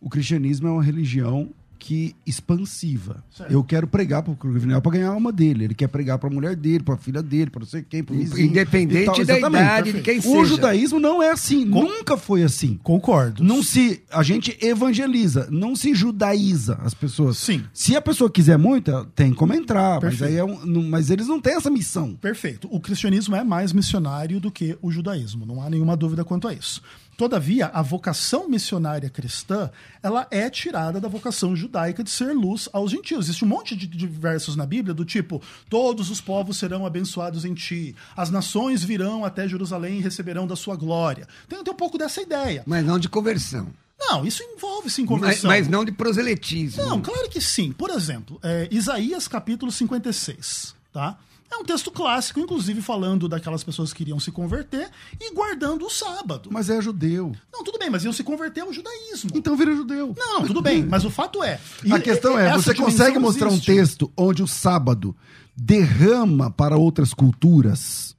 [0.00, 3.22] o cristianismo é uma religião que expansiva.
[3.30, 3.52] Certo.
[3.52, 5.64] Eu quero pregar para o Cruvinel para ganhar a alma dele.
[5.64, 8.02] Ele quer pregar para a mulher dele, para a filha dele, para não sei quem,
[8.02, 8.46] para o vizinho.
[8.48, 9.62] Independente da Exatamente.
[9.64, 10.44] idade de quem O seja.
[10.44, 12.78] judaísmo não é assim, nunca foi assim.
[12.82, 13.42] Concordo.
[13.44, 14.02] Não se.
[14.10, 17.36] A gente evangeliza, não se judaiza as pessoas.
[17.38, 17.62] Sim.
[17.72, 20.00] Se a pessoa quiser muito, tem como entrar.
[20.00, 20.30] Mas, Perfeito.
[20.32, 22.14] aí é um- não- mas eles não têm essa missão.
[22.14, 22.68] Perfeito.
[22.70, 26.54] O cristianismo é mais missionário do que o judaísmo, não há nenhuma dúvida quanto a
[26.54, 26.80] isso.
[27.16, 29.70] Todavia, a vocação missionária cristã,
[30.02, 33.26] ela é tirada da vocação judaica de ser luz aos gentios.
[33.26, 37.44] Existe um monte de, de versos na Bíblia do tipo: todos os povos serão abençoados
[37.44, 41.26] em ti, as nações virão até Jerusalém e receberão da sua glória.
[41.48, 42.62] Tem, tem um pouco dessa ideia.
[42.66, 43.68] Mas não de conversão.
[43.98, 45.50] Não, isso envolve sim Mas, conversão.
[45.50, 46.84] mas não de proselitismo.
[46.84, 47.72] Não, claro que sim.
[47.72, 51.18] Por exemplo, é, Isaías capítulo 56, tá?
[51.50, 55.90] É um texto clássico, inclusive falando daquelas pessoas que iriam se converter e guardando o
[55.90, 56.48] sábado.
[56.52, 57.32] Mas é judeu.
[57.52, 59.30] Não, tudo bem, mas iam se converter ao judaísmo.
[59.34, 60.14] Então vira judeu.
[60.16, 61.60] Não, não, tudo bem, mas o fato é.
[61.90, 63.70] A questão é, você consegue mostrar existe.
[63.70, 65.16] um texto onde o sábado
[65.56, 68.14] derrama para outras culturas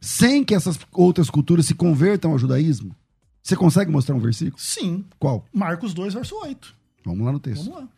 [0.00, 2.96] sem que essas outras culturas se convertam ao judaísmo?
[3.42, 4.58] Você consegue mostrar um versículo?
[4.58, 5.04] Sim.
[5.18, 5.44] Qual?
[5.52, 6.74] Marcos 2, verso 8.
[7.04, 7.64] Vamos lá no texto.
[7.64, 7.88] Vamos lá.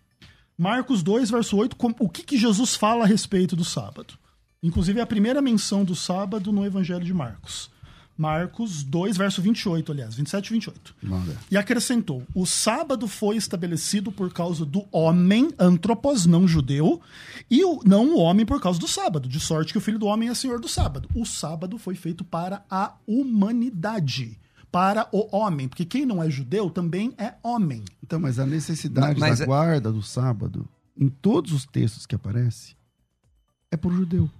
[0.56, 4.14] Marcos 2, verso 8, com- o que, que Jesus fala a respeito do sábado?
[4.62, 7.70] Inclusive, é a primeira menção do sábado no Evangelho de Marcos.
[8.16, 10.94] Marcos 2, verso 28, aliás, 27 e 28.
[11.02, 11.36] Vamos ver.
[11.50, 17.00] E acrescentou: o sábado foi estabelecido por causa do homem, antropos, não judeu,
[17.50, 20.06] e o, não o homem por causa do sábado, de sorte que o filho do
[20.06, 21.08] homem é senhor do sábado.
[21.14, 24.38] O sábado foi feito para a humanidade,
[24.70, 27.82] para o homem, porque quem não é judeu também é homem.
[28.04, 32.04] Então, mas a necessidade Mas- mas da é- guarda do sábado, em todos os textos
[32.06, 32.76] que aparece,
[33.70, 34.30] é por judeu.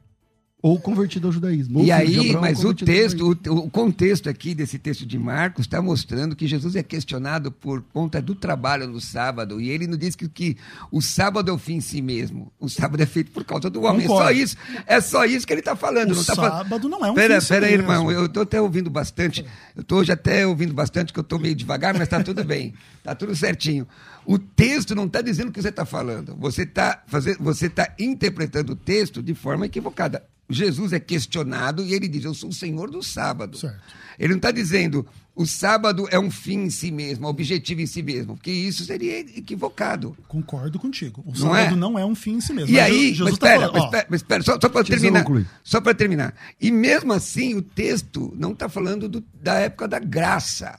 [0.63, 1.83] Ou convertido ao judaísmo.
[1.83, 6.37] E aí, mas o texto, o, o contexto aqui desse texto de Marcos está mostrando
[6.37, 9.61] que Jesus é questionado por conta do trabalho no sábado.
[9.61, 10.57] E ele não diz que, que
[10.89, 12.53] o sábado é o fim em si mesmo.
[12.61, 14.05] O sábado é feito por causa do homem.
[14.05, 14.39] É só Concordo.
[14.39, 14.57] isso.
[14.87, 16.13] É só isso que ele está falando.
[16.13, 18.13] O não tá sábado não é um Pera, fim pera aí, irmão.
[18.13, 19.45] Eu tô até ouvindo bastante.
[19.75, 22.73] Eu tô hoje até ouvindo bastante, que eu tô meio devagar, mas tá tudo bem.
[23.03, 23.85] Tá tudo certinho.
[24.25, 26.37] O texto não está dizendo o que você está falando.
[26.37, 30.23] Você está fazendo, você tá interpretando o texto de forma equivocada.
[30.51, 33.57] Jesus é questionado e ele diz: Eu sou o Senhor do sábado.
[33.59, 33.81] Certo.
[34.19, 38.03] Ele não está dizendo o sábado é um fim em si mesmo, objetivo em si
[38.03, 40.15] mesmo, porque isso seria equivocado.
[40.29, 41.23] Concordo contigo.
[41.27, 41.77] O Não sábado é?
[41.77, 42.69] não é um fim em si mesmo.
[42.71, 44.69] E Mas aí, Jesus mas tá espera, falando, mas ó, espera, mas espera, só, só
[44.69, 45.25] para terminar.
[45.65, 46.35] Só para terminar.
[46.61, 50.79] E mesmo assim, o texto não está falando do- da época da graça.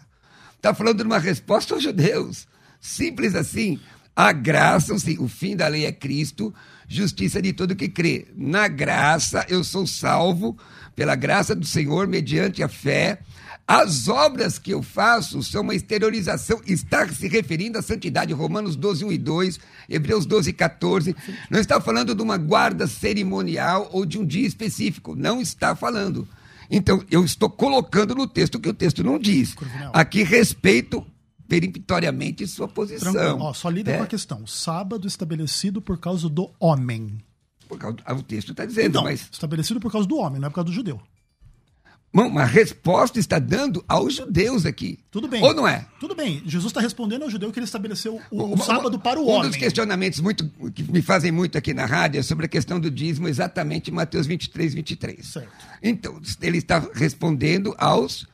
[0.56, 2.47] Está falando de uma resposta aos judeus.
[2.80, 3.80] Simples assim.
[4.15, 6.54] A graça, o fim da lei é Cristo,
[6.88, 8.28] justiça de todo que crê.
[8.36, 10.58] Na graça eu sou salvo
[10.96, 13.19] pela graça do Senhor mediante a fé.
[13.65, 19.06] As obras que eu faço são uma exteriorização, está se referindo à santidade, Romanos 12,
[19.06, 21.15] 1 e 2, Hebreus 12, 14.
[21.50, 25.15] Não está falando de uma guarda cerimonial ou de um dia específico.
[25.15, 26.28] Não está falando.
[26.69, 29.56] Então, eu estou colocando no texto o que o texto não diz.
[29.93, 31.06] Aqui respeito
[31.60, 33.12] peremptoriamente sua posição.
[33.13, 33.39] tranquilo.
[33.42, 34.46] Ó, só lida É, com a questão.
[34.48, 37.18] Sábado estabelecido por causa do homem.
[37.68, 40.39] por causa do- ah, o texto está dizendo, Então, mas estabelecido por causa do homem,
[40.39, 41.00] não é por causa do judeu.
[42.16, 45.00] Uma resposta está dando aos judeus aqui.
[45.10, 45.42] Tudo bem.
[45.42, 45.88] Ou não é?
[46.00, 46.44] Tudo bem.
[46.46, 49.30] Jesus está respondendo ao judeu que ele estabeleceu o, o Um- sábado para o um
[49.32, 49.48] homem.
[49.50, 52.92] dos questionamentos muito, que me fazem muito aqui na rádio é sobre a questão do
[52.92, 55.26] dízimo, exatamente em Mateus 23, 23.
[55.26, 55.50] Certo.
[55.82, 58.28] Então, ele está respondendo aos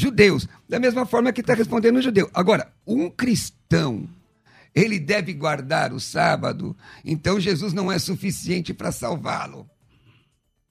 [0.00, 2.30] judeus, da mesma forma que está respondendo o judeu.
[2.32, 4.08] Agora, um cristão,
[4.74, 9.68] ele deve guardar o sábado, então Jesus não é suficiente para salvá-lo.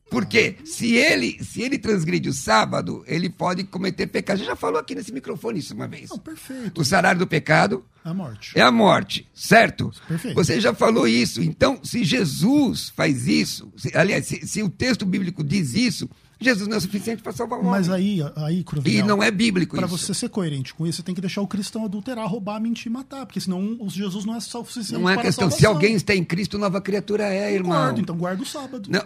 [0.09, 4.35] Porque se ele, se ele transgride o sábado, ele pode cometer pecado.
[4.35, 6.09] A gente já falou aqui nesse microfone isso uma vez.
[6.09, 6.79] Não, perfeito.
[6.79, 8.57] O salário do pecado A morte.
[8.57, 9.91] é a morte, certo?
[10.07, 10.33] Perfeito.
[10.35, 11.41] Você já falou isso.
[11.43, 16.67] Então, se Jesus faz isso, se- aliás, se, se o texto bíblico diz isso, Jesus
[16.67, 17.71] não é suficiente para salvar o homem.
[17.71, 19.97] Mas aí, aí, Cruvinel, E não é bíblico Pra isso.
[19.97, 22.89] você ser coerente com isso, você tem que deixar o cristão adulterar, roubar, mentir e
[22.89, 23.25] matar.
[23.25, 25.49] Porque senão Jesus não é suficiente Não é para questão.
[25.49, 27.71] Se alguém está em Cristo, nova criatura é, irmão.
[27.77, 28.89] Concordo, então guarda o sábado.
[28.91, 29.03] Não,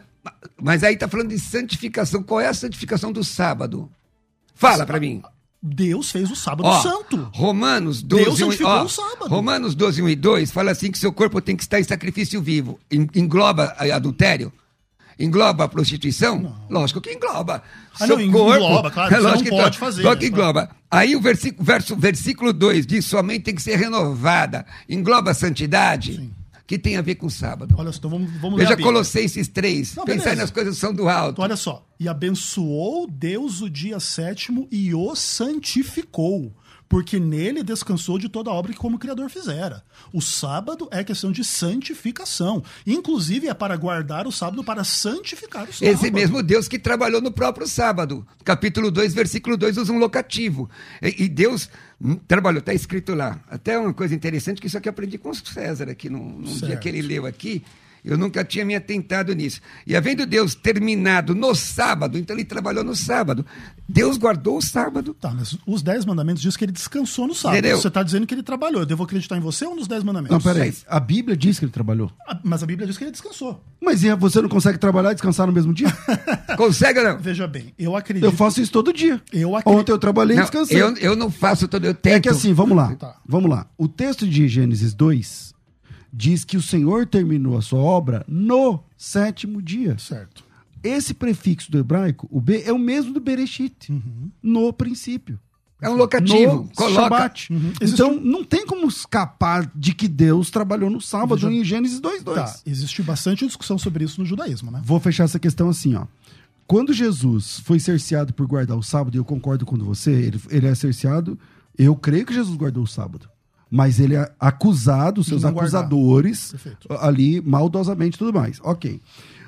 [0.61, 2.21] mas aí está falando de santificação.
[2.21, 3.89] Qual é a santificação do sábado?
[4.53, 5.21] Fala para mim.
[5.63, 7.29] Deus fez o sábado Ó, santo.
[7.33, 9.27] Romanos 12, Deus 1, santificou ó, o sábado.
[9.29, 12.41] Romanos 12, 1 e 2 fala assim que seu corpo tem que estar em sacrifício
[12.41, 12.79] vivo.
[12.91, 14.51] En- Engloba a- adultério?
[15.23, 16.55] Engloba a prostituição?
[16.69, 17.63] Lógico que engloba.
[17.99, 19.71] Ah, seu não, corpo, engloba, claro, é lógico não que pode engloba.
[19.73, 20.31] fazer, Lógico que né?
[20.38, 20.69] engloba.
[20.89, 24.65] Aí o versículo, verso, versículo 2 diz: sua mente tem que ser renovada.
[24.89, 26.31] Engloba a santidade,
[26.65, 27.75] que tem a ver com o sábado.
[27.77, 28.75] Olha só, então vamos, vamos Veja.
[28.77, 29.95] Colossenses 3.
[29.95, 30.41] Não, Pensar beleza.
[30.41, 31.34] nas coisas que são do alto.
[31.34, 31.86] Então, olha só.
[31.99, 36.51] E abençoou Deus o dia sétimo e o santificou.
[36.91, 39.82] Porque nele descansou de toda a obra que como Criador fizera.
[40.12, 42.62] O sábado é questão de santificação.
[42.86, 45.89] Inclusive é para guardar o sábado para santificar o sábado.
[45.89, 48.27] Esse mesmo Deus que trabalhou no próprio sábado.
[48.43, 50.69] Capítulo 2, versículo 2 usa um locativo.
[51.01, 51.69] E, Deus
[52.01, 53.39] hum, trabalhou, está escrito lá.
[53.49, 56.58] Até uma coisa interessante, que isso aqui eu aprendi com o César aqui, num, num
[56.58, 57.63] dia que ele leu aqui.
[58.03, 59.61] Eu nunca tinha me atentado nisso.
[59.85, 63.45] E havendo Deus terminado no sábado, então ele trabalhou no sábado.
[63.87, 65.13] Deus guardou o sábado.
[65.13, 67.59] Tá, mas os dez mandamentos diz que ele descansou no sábado.
[67.59, 67.77] Entendeu?
[67.77, 68.81] Você está dizendo que ele trabalhou.
[68.81, 70.33] Eu devo acreditar em você ou nos dez mandamentos?
[70.33, 70.73] Não, peraí.
[70.87, 72.11] A Bíblia diz que ele trabalhou.
[72.27, 73.63] Ah, Mas a Bíblia diz que ele descansou.
[73.79, 75.87] Mas e você não consegue trabalhar e descansar no mesmo dia?
[76.57, 77.17] Consegue não?
[77.19, 78.23] Veja bem, eu acredito.
[78.23, 79.21] Eu faço isso todo dia.
[79.31, 80.81] Eu acredito- Ontem eu trabalhei e Não, descansei.
[80.81, 82.13] eu, eu não faço todo, eu tento.
[82.15, 82.93] É que assim, vamos lá.
[82.95, 83.15] Tá.
[83.27, 83.67] Vamos lá.
[83.77, 85.53] O texto de Gênesis 2
[86.12, 89.97] diz que o Senhor terminou a sua obra no sétimo dia.
[89.97, 90.43] Certo.
[90.84, 93.93] Esse prefixo do hebraico, o B, é o mesmo do Bereshit,
[94.41, 95.39] no princípio.
[95.80, 96.54] É um locativo.
[96.63, 97.02] No Coloca.
[97.02, 97.52] Shabat.
[97.54, 97.74] Uhum.
[97.82, 102.36] Então, não tem como escapar de que Deus trabalhou no sábado Veja- em Gênesis 2.2.
[102.36, 104.80] Tá, existe bastante discussão sobre isso no judaísmo, né?
[104.84, 106.06] Vou fechar essa questão assim, ó.
[106.67, 110.67] Quando Jesus foi cerceado por guardar o sábado, e eu concordo com você, ele, ele
[110.67, 111.38] é cerceado,
[111.78, 113.28] eu creio que Jesus guardou o sábado.
[113.73, 116.53] Mas ele é acusado, seus acusadores,
[116.99, 118.60] ali maldosamente e tudo mais.
[118.63, 119.01] Ok.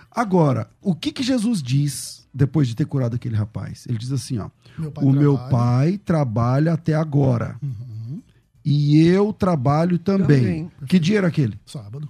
[0.10, 3.86] Agora, o que, que Jesus diz depois de ter curado aquele rapaz?
[3.86, 4.50] Ele diz assim, ó.
[4.78, 7.58] Meu o meu trabalha." pai trabalha até agora.
[7.62, 8.22] Uhum.
[8.64, 10.70] E eu trabalho também.
[10.70, 10.72] Também.
[10.88, 11.60] Que dia era aquele?
[11.66, 12.08] Sábado.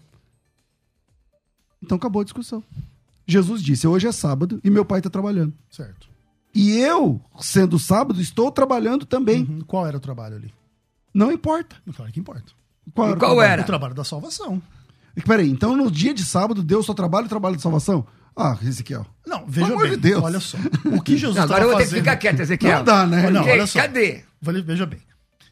[1.82, 2.64] Então acabou a discussão.
[3.26, 5.54] Jesus disse: hoje é sábado e meu pai está trabalhando.
[5.72, 6.08] Certo.
[6.54, 9.44] E eu, sendo sábado, estou trabalhando também.
[9.44, 9.62] Uhum.
[9.62, 10.54] Qual era o trabalho ali?
[11.14, 11.76] Não importa.
[11.96, 12.52] Claro que importa.
[12.94, 13.52] Qual, era o qual trabalho?
[13.52, 13.62] era?
[13.62, 14.62] O trabalho da salvação.
[15.26, 18.06] Peraí, então no dia de sábado, Deus só trabalha o trabalho de salvação?
[18.36, 19.06] Ah, Ezequiel.
[19.26, 19.92] Não, veja Pelo bem.
[19.92, 20.24] de Deus.
[20.24, 20.58] Olha só.
[20.86, 22.04] O que Jesus agora eu vou ter que fazendo...
[22.04, 22.78] ficar quieto, Ezequiel.
[22.80, 23.30] Não dá, né?
[23.30, 23.80] Não, Porque, olha só.
[23.80, 24.24] Cadê?
[24.42, 25.00] Veja bem.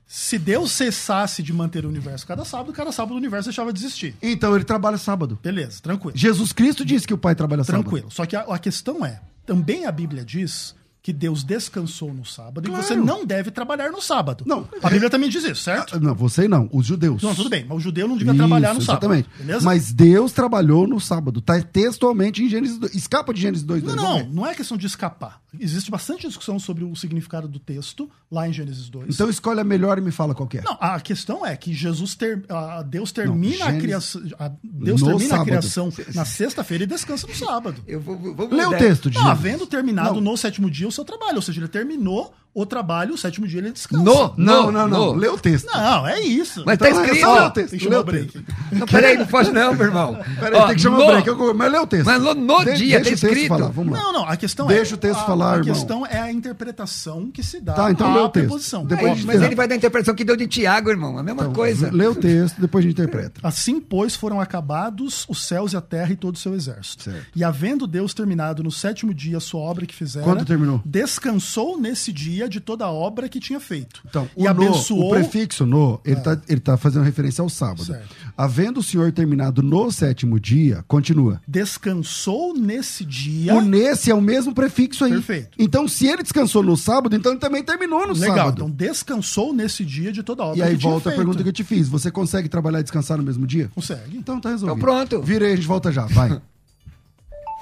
[0.08, 3.80] Se Deus cessasse de manter o universo cada sábado, cada sábado o universo deixava de
[3.80, 4.16] existir.
[4.22, 5.40] Então ele trabalha sábado.
[5.42, 6.18] Beleza, tranquilo.
[6.18, 7.84] Jesus Cristo disse que o pai trabalha sábado.
[7.84, 8.12] Tranquilo.
[8.12, 12.70] Só que a, a questão é, também a Bíblia diz que Deus descansou no sábado
[12.70, 12.84] Claro.
[12.84, 14.44] e você não deve trabalhar no sábado.
[14.46, 14.68] Não.
[14.84, 15.96] A Bíblia também diz isso, certo?
[15.96, 17.24] Ah, Não, você não, os judeus.
[17.24, 19.06] Não, tudo bem, mas o judeu não devia trabalhar no Isso, sábado.
[19.12, 19.30] Exatamente.
[19.44, 19.66] Beleza?
[19.66, 21.42] Mas Deus trabalhou no sábado.
[21.42, 22.94] Tá textualmente em Gênesis 2.
[22.94, 23.82] Escapa de Gênesis 2.
[23.84, 25.42] Não, não, não é questão de escapar.
[25.60, 29.16] Existe bastante discussão sobre o significado do texto lá em Gênesis 2.
[29.16, 30.62] Então escolhe a melhor e me fala qual que é.
[30.62, 34.52] Não, a questão é que Jesus ter, a Deus termina Não, a Gênesis- criação, a-
[34.64, 35.42] Deus No termina sábado.
[35.42, 37.82] a criação na sexta-feira e descansa no sábado.
[37.88, 40.32] Eu vou, vou Lê o texto de Não, havendo terminado Não.
[40.32, 43.60] no sétimo dia o seu trabalho, ou seja, ele terminou o trabalho, o sétimo dia
[43.60, 44.04] ele descansa.
[44.04, 45.14] No, Não, no, não, não.
[45.14, 45.68] Lê o texto.
[45.74, 46.64] Não, é isso.
[46.66, 47.28] Mas Então, tá é escrito.
[47.28, 47.70] ó, o texto.
[47.72, 48.28] Tem que lê chamar o break.
[48.34, 48.46] texto.
[48.72, 50.20] Não, peraí, não pode não, meu irmão.
[50.40, 51.28] Peraí, Ó, tem que chamar no- o break.
[51.28, 52.06] Eu- Mas lê o texto.
[52.06, 53.48] Mas no- no De- dia, deixa tá o texto escrito.
[53.48, 54.00] falar, vamos lá.
[54.04, 54.96] Não, não, a questão Deixa é.
[54.96, 55.74] o texto a, falar, A irmão.
[55.74, 58.46] questão é a interpretação que se dá Tá, então lê o texto.
[58.48, 58.86] preposição.
[58.86, 61.18] Depois a gente Mas ele vai dar a interpretação que deu de Tiago, irmão.
[61.18, 61.90] A mesma coisa.
[61.92, 63.40] Lê o texto, depois a gente interpreta.
[63.48, 67.04] Assim, pois, foram acabados os céus e a terra e todo o seu exército.
[67.04, 67.28] Certo.
[67.36, 70.82] E havendo Deus terminado no sétimo dia a sua obra que fizera, Quando terminou?
[70.86, 74.02] descansou nesse dia de toda a obra que tinha feito.
[74.08, 75.08] Então, e o, no, abençoou.
[75.08, 77.86] o prefixo no, ele está ele tá fazendo referência ao sábado.
[77.86, 78.16] Certo.
[78.38, 81.42] Havendo o Senhor terminado no sétimo dia, continua.
[81.48, 83.54] Descansou nesse dia.
[83.54, 85.12] O nesse é o mesmo prefixo aí.
[85.12, 85.50] Perfeito.
[85.60, 88.56] Então, se ele descansou no sábado, então ele também terminou no Legal, sábado.
[88.56, 91.44] então descansou nesse dia de toda a obra e aí que tinha volta a pergunta
[91.44, 91.88] que eu te fiz.
[91.88, 93.70] Você consegue trabalhar e descansar no mesmo dia?
[93.74, 94.18] Consegue.
[94.18, 94.78] Então tá resolvido.
[94.78, 95.22] Então pronto.
[95.22, 96.06] Vira aí, a gente volta já.
[96.06, 96.42] Vai.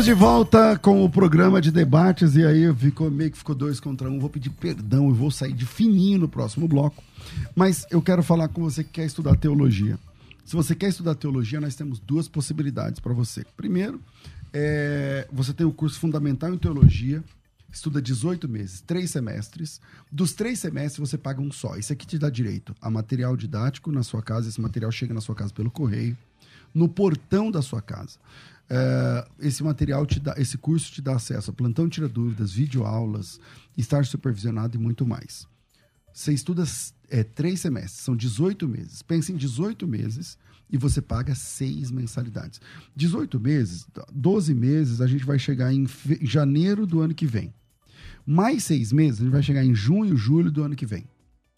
[0.00, 3.78] Estamos de volta com o programa de debates e aí ficou meio que ficou dois
[3.78, 4.18] contra um.
[4.18, 7.04] Vou pedir perdão e vou sair de fininho no próximo bloco.
[7.54, 9.98] Mas eu quero falar com você que quer estudar teologia.
[10.42, 13.44] Se você quer estudar teologia, nós temos duas possibilidades para você.
[13.58, 14.00] Primeiro,
[14.54, 17.22] é, você tem o curso fundamental em teologia,
[17.70, 19.82] estuda 18 meses, três semestres.
[20.10, 21.76] Dos três semestres, você paga um só.
[21.76, 24.48] Isso aqui te dá direito a material didático na sua casa.
[24.48, 26.16] Esse material chega na sua casa pelo correio,
[26.74, 28.18] no portão da sua casa.
[28.72, 33.40] É, esse material te dá, esse curso te dá acesso a plantão tira dúvidas, videoaulas,
[33.76, 35.44] estar supervisionado e muito mais.
[36.12, 36.62] Você estuda
[37.08, 39.02] é, três semestres, são 18 meses.
[39.02, 40.38] Pense em 18 meses
[40.70, 42.60] e você paga seis mensalidades.
[42.94, 45.86] 18 meses, 12 meses, a gente vai chegar em
[46.22, 47.52] janeiro do ano que vem.
[48.24, 51.04] Mais seis meses, a gente vai chegar em junho, julho do ano que vem.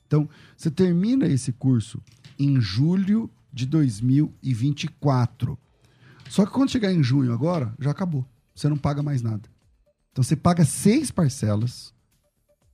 [0.06, 2.00] Então, você termina esse curso
[2.38, 5.58] em julho de 2024.
[6.32, 8.26] Só que quando chegar em junho agora, já acabou.
[8.54, 9.42] Você não paga mais nada.
[10.10, 11.92] Então você paga seis parcelas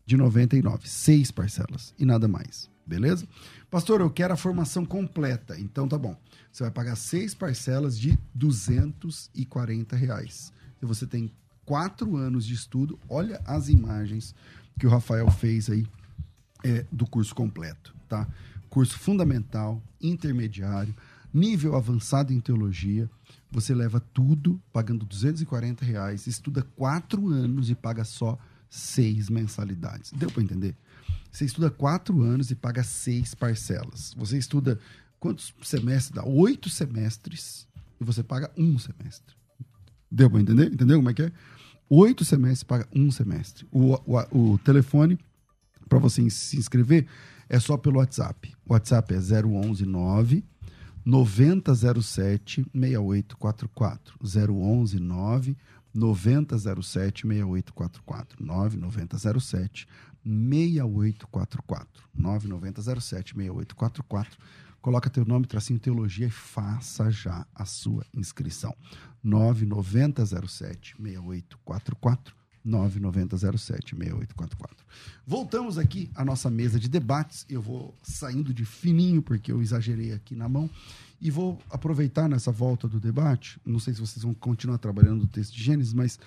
[0.07, 0.89] de 99.
[0.89, 2.71] Seis parcelas e nada mais.
[2.87, 3.27] Beleza?
[3.69, 5.59] Pastor, eu quero a formação completa.
[5.59, 6.17] Então tá bom.
[6.53, 10.53] Você vai pagar seis parcelas de 240 reais.
[10.81, 11.29] E você tem
[11.65, 12.97] quatro anos de estudo.
[13.09, 14.37] Olha as imagens
[14.79, 15.85] que o Rafael fez aí
[16.63, 18.25] é, do curso completo, tá?
[18.71, 20.95] Curso fundamental, intermediário,
[21.33, 23.09] nível avançado em teologia.
[23.51, 30.13] Você leva tudo pagando 240 reais, estuda quatro anos e paga só seis mensalidades.
[30.13, 30.77] Deu para entender?
[31.31, 34.15] Você estuda quatro anos e paga seis parcelas.
[34.17, 34.79] Você estuda
[35.19, 36.25] quantos semestres dá?
[36.25, 37.67] Oito semestres
[38.01, 39.35] e você paga um semestre.
[40.11, 40.73] Deu para entender?
[40.73, 41.33] Entendeu como é que é?
[41.89, 43.67] Oito semestres paga um semestre.
[43.71, 45.19] O, o, o telefone
[45.89, 47.07] para você se inscrever
[47.49, 48.55] é só pelo WhatsApp.
[48.67, 50.45] O WhatsApp é 011 9
[51.09, 55.57] 9007 6844 011 9
[55.95, 59.87] 9007 6844 9907
[60.23, 64.39] 6844 9907 6844
[64.81, 68.77] Coloca teu nome, tracinho teologia e faça já a sua inscrição.
[69.25, 72.38] 9907 6844
[72.69, 74.71] 9907-6844.
[75.27, 77.45] Voltamos aqui à nossa mesa de debates.
[77.49, 80.71] Eu vou saindo de fininho, porque eu exagerei aqui na mão,
[81.21, 83.61] e vou aproveitar nessa volta do debate.
[83.65, 86.19] Não sei se vocês vão continuar trabalhando o texto de Gênesis, mas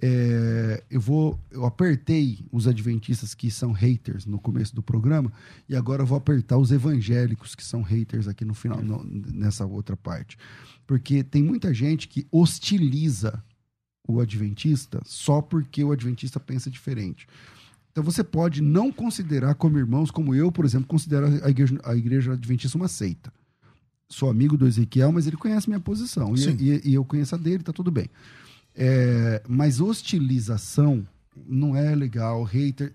[0.00, 1.38] é, eu vou.
[1.50, 5.32] Eu apertei os adventistas que são haters no começo do programa,
[5.68, 9.64] e agora eu vou apertar os evangélicos que são haters aqui no final, no, nessa
[9.64, 10.36] outra parte.
[10.86, 13.42] Porque tem muita gente que hostiliza
[14.06, 17.26] o adventista só porque o adventista pensa diferente.
[17.90, 21.94] Então você pode não considerar como irmãos, como eu, por exemplo, considero a igreja, a
[21.94, 23.32] igreja adventista uma seita.
[24.08, 26.34] Sou amigo do Ezequiel, mas ele conhece minha posição.
[26.34, 28.08] E, e, e, eu conheço a dele, tá tudo bem.
[28.74, 31.06] É, mas hostilização
[31.46, 32.92] não é legal, hater.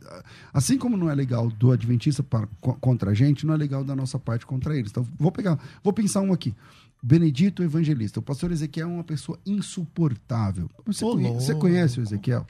[0.53, 2.47] Assim como não é legal do adventista para,
[2.79, 4.91] contra a gente, não é legal da nossa parte contra eles.
[4.91, 6.55] Então, vou pegar, vou pensar um aqui.
[7.01, 8.19] Benedito Evangelista.
[8.19, 10.69] O pastor Ezequiel é uma pessoa insuportável.
[10.85, 12.47] Você, conhece, você conhece o Ezequiel?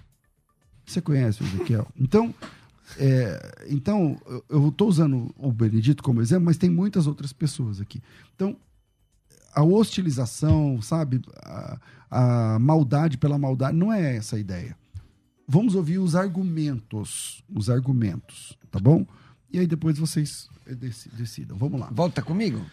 [0.85, 1.87] Você conhece o Ezequiel?
[1.95, 2.33] Então,
[2.97, 4.19] é, então
[4.49, 8.01] eu estou usando o Benedito como exemplo, mas tem muitas outras pessoas aqui.
[8.35, 8.55] Então,
[9.53, 11.21] a hostilização, sabe?
[11.43, 11.79] A,
[12.09, 14.77] a maldade pela maldade, não é essa a ideia.
[15.47, 17.43] Vamos ouvir os argumentos.
[17.53, 19.05] Os argumentos, tá bom?
[19.51, 20.49] E aí depois vocês
[21.13, 21.57] decidam.
[21.57, 21.89] Vamos lá.
[21.91, 22.65] Volta comigo?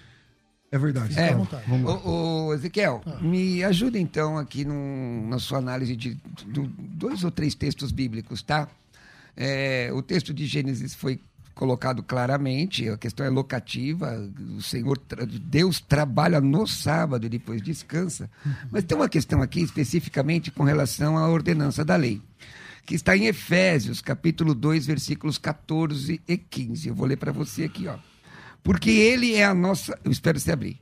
[0.74, 1.16] É verdade.
[1.16, 1.32] É.
[1.32, 1.48] Vamos
[1.84, 1.94] lá.
[2.04, 3.20] O, o Ezequiel, ah.
[3.20, 8.42] me ajuda então aqui no, na sua análise de, de, dois ou três textos bíblicos,
[8.42, 8.66] tá?
[9.36, 11.20] É, o texto de Gênesis foi
[11.54, 14.18] colocado claramente, a questão é locativa,
[14.56, 15.00] o Senhor,
[15.42, 18.28] Deus trabalha no sábado e depois descansa.
[18.44, 18.52] Uhum.
[18.72, 22.20] Mas tem uma questão aqui especificamente com relação à ordenança da lei.
[22.84, 26.88] que está em Efésios, capítulo 2, versículos 14 e 15.
[26.88, 27.96] Eu vou ler para você aqui, ó.
[28.64, 29.96] Porque ele é a nossa.
[30.04, 30.80] Eu espero você abrir.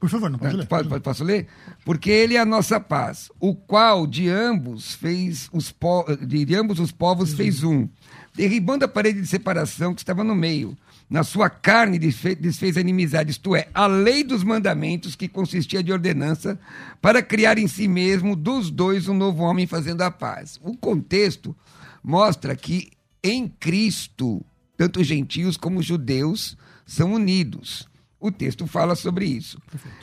[0.00, 0.66] Por favor, não pode ler.
[0.66, 1.46] Pode, pode- posso ler?
[1.84, 6.80] Porque ele é a nossa paz, o qual de ambos fez os po- de ambos
[6.80, 7.88] os povos fez um,
[8.34, 10.76] derribando a parede de separação que estava no meio.
[11.08, 15.82] Na sua carne desfe- desfez a inimizade, isto é, a lei dos mandamentos que consistia
[15.84, 16.58] de ordenança
[17.00, 20.58] para criar em si mesmo dos dois um novo homem fazendo a paz.
[20.64, 21.54] O contexto
[22.02, 22.90] mostra que
[23.22, 24.44] em Cristo,
[24.76, 26.56] tanto gentios como judeus
[26.92, 27.88] são unidos.
[28.20, 29.58] O texto fala sobre isso.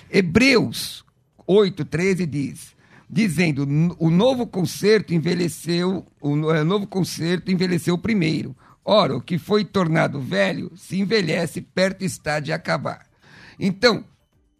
[0.09, 1.05] Hebreus
[1.47, 2.75] 8:13 diz:
[3.09, 3.67] dizendo,
[3.97, 8.55] o novo concerto envelheceu, o eh, novo concerto envelheceu primeiro.
[8.83, 13.05] Ora, o que foi tornado velho se envelhece, perto está de acabar.
[13.59, 14.03] Então,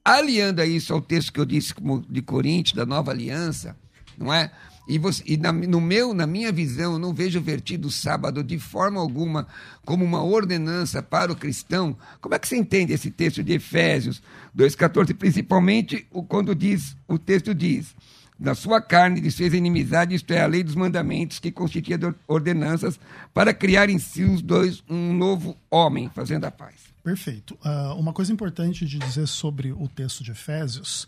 [0.05, 1.73] aliando a isso ao texto que eu disse
[2.09, 3.75] de Coríntios, da nova aliança,
[4.17, 4.51] não é?
[4.90, 8.44] E, você- e na, no meu, na minha visão, eu não vejo vertido o sábado
[8.44, 9.48] de forma alguma
[9.86, 11.96] como uma ordenança para o cristão.
[12.20, 14.22] Como é que você entende esse texto de Efésios
[14.58, 15.14] 2,14?
[15.16, 17.96] Principalmente o, quando diz, o texto diz,
[18.40, 22.12] na sua carne desfez a inimizade, isto é, a lei dos mandamentos que constituía de
[22.28, 23.00] ordenanças
[23.34, 26.76] para criar em si os dois um novo homem, fazendo a paz.
[27.04, 27.58] Perfeito.
[27.64, 31.08] Ah, uma coisa importante de dizer sobre o texto de Efésios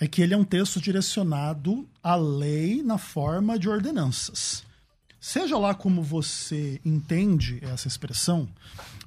[0.00, 4.62] é que ele é um texto direcionado à lei na forma de ordenanças.
[5.20, 8.48] Seja lá como você entende essa expressão,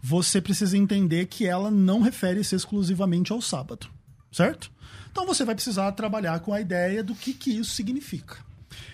[0.04, 3.88] você precisa entender que ela não refere-se exclusivamente ao sábado,
[4.32, 4.70] certo?
[5.12, 8.38] Então você vai precisar trabalhar com a ideia do que, que isso significa.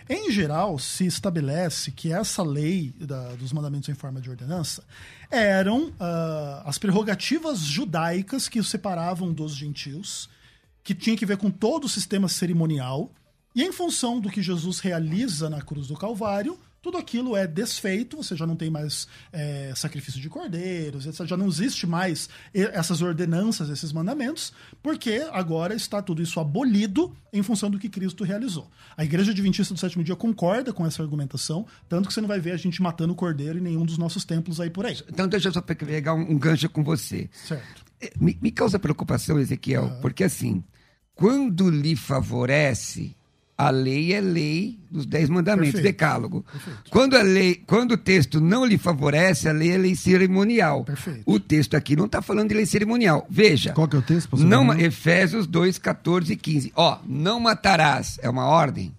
[0.09, 4.83] Em geral, se estabelece que essa lei da- dos mandamentos em forma de ordenança
[5.29, 10.29] eram ah, as prerrogativas judaicas que os separavam dos gentios,
[10.87, 13.11] que tinha que ver com todo o sistema cerimonial,
[13.53, 18.15] e em função do que Jesus realiza na cruz do Calvário, tudo aquilo é desfeito,
[18.15, 21.25] você já não tem mais é, sacrifício de cordeiros, etc.
[21.25, 27.43] já não existe mais essas ordenanças, esses mandamentos, porque agora está tudo isso abolido em
[27.43, 28.71] função do que Cristo realizou.
[28.95, 32.39] A Igreja Adventista do Sétimo Dia concorda com essa argumentação, tanto que você não vai
[32.39, 34.97] ver a gente matando cordeiro em nenhum dos nossos templos aí por aí.
[35.09, 37.29] Então, deixa eu só pegar um, gancho com você.
[37.33, 37.85] Certo.
[37.99, 40.63] É, Me, me causa preocupação, Ezequiel, porque assim,
[41.17, 43.15] quando lhe favorece,
[43.57, 45.93] a lei é lei dos dez mandamentos, Perfeito.
[45.93, 46.45] decálogo.
[46.91, 50.83] Quando a lei, quando o texto não lhe favorece, a lei é lei cerimonial.
[50.83, 51.23] Perfeito.
[51.25, 53.25] O texto aqui não está falando de lei cerimonial.
[53.27, 53.73] Veja.
[53.73, 54.71] Qual que é o texto, pastor Não?
[54.79, 56.71] Efésios 2, 14 e 15.
[56.75, 58.93] Ó, não matarás, é uma ordem.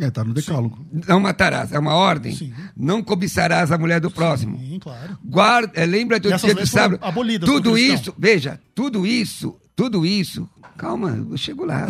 [0.00, 0.78] É, tá no decálogo.
[1.06, 2.34] Não matarás, é uma ordem.
[2.34, 2.54] Sim.
[2.74, 4.58] Não cobiçarás a mulher do próximo.
[4.58, 5.18] Sim, claro.
[5.22, 6.98] Guarda, é, lembra do dia do sábado.
[7.44, 10.48] Tudo isso, veja, tudo isso, tudo isso.
[10.76, 11.88] Calma, eu chego lá.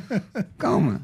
[0.58, 1.02] Calma.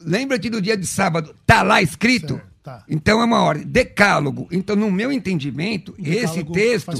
[0.00, 2.34] Lembra-te do dia de sábado, tá lá escrito?
[2.34, 2.84] Certo, tá.
[2.88, 3.66] Então é uma ordem.
[3.66, 4.46] Decálogo.
[4.52, 6.92] Então, no meu entendimento, esse texto,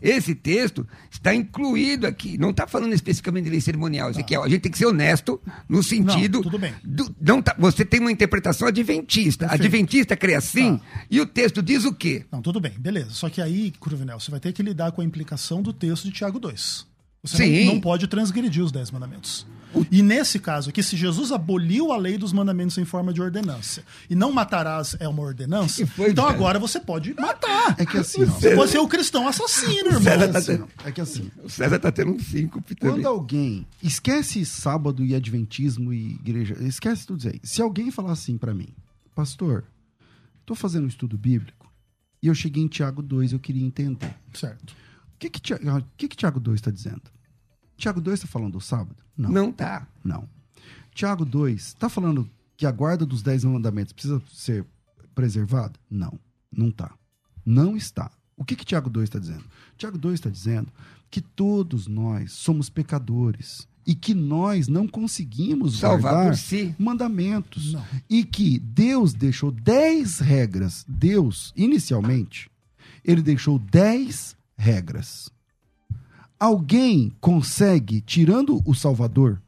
[0.00, 2.38] esse texto está incluído aqui.
[2.38, 4.44] Não está falando especificamente de lei cerimonial, Ezequiel.
[4.44, 6.40] A gente tem que ser honesto no sentido.
[6.40, 6.72] tudo bem.
[6.84, 9.48] do- não tá- você tem uma interpretação adventista.
[9.48, 9.62] Perfeito.
[9.66, 10.84] Adventista crê assim, Tá.
[11.10, 12.24] e o texto diz o quê?
[12.30, 13.10] Não, tudo bem, beleza.
[13.10, 16.12] Só que aí, Cruvinel, você vai ter que lidar com a implicação do texto de
[16.12, 16.86] Tiago 2.
[17.24, 17.64] Você Sim.
[17.66, 19.46] não, não pode transgredir os dez mandamentos.
[19.90, 23.82] E nesse caso aqui, se Jesus aboliu a lei dos mandamentos em forma de ordenança
[24.08, 26.36] e não matarás é uma ordenança, foi, então cara?
[26.36, 27.74] agora você pode matar.
[27.76, 28.26] É que assim, ó.
[28.26, 30.02] Você pode ser o cristão assassino, irmão.
[30.02, 32.94] César É, tá tendo- é que assim, O César tá tendo um síncope também.
[32.96, 37.40] Quando alguém esquece sábado e adventismo e igreja, esquece tudo isso aí.
[37.42, 38.68] Se alguém falar assim pra mim,
[39.12, 39.64] pastor,
[40.46, 41.68] tô fazendo um estudo bíblico
[42.22, 44.14] e eu cheguei em Tiago 2, eu queria entender.
[44.32, 44.70] Certo.
[45.14, 47.02] O que que, Tia- o que, que Tiago 2 está dizendo?
[47.76, 48.96] Tiago 2 está falando do sábado?
[49.16, 49.30] Não.
[49.30, 49.86] Não tá.
[50.02, 50.28] Não.
[50.94, 54.64] Tiago 2 está falando que a guarda dos dez mandamentos precisa ser
[55.14, 55.74] preservada?
[55.90, 56.18] Não.
[56.52, 56.92] Não está.
[57.44, 58.10] Não está.
[58.36, 59.44] O que que Tiago 2 está dizendo?
[59.76, 60.68] Tiago 2 está dizendo
[61.10, 66.74] que todos nós somos pecadores e que nós não conseguimos Salvar guardar si.
[66.78, 67.72] mandamentos.
[67.72, 67.84] Não.
[68.08, 70.84] E que Deus deixou dez regras.
[70.88, 72.50] Deus, inicialmente,
[73.04, 75.28] ele deixou dez regras.
[76.38, 79.40] Alguém consegue, tirando o Salvador,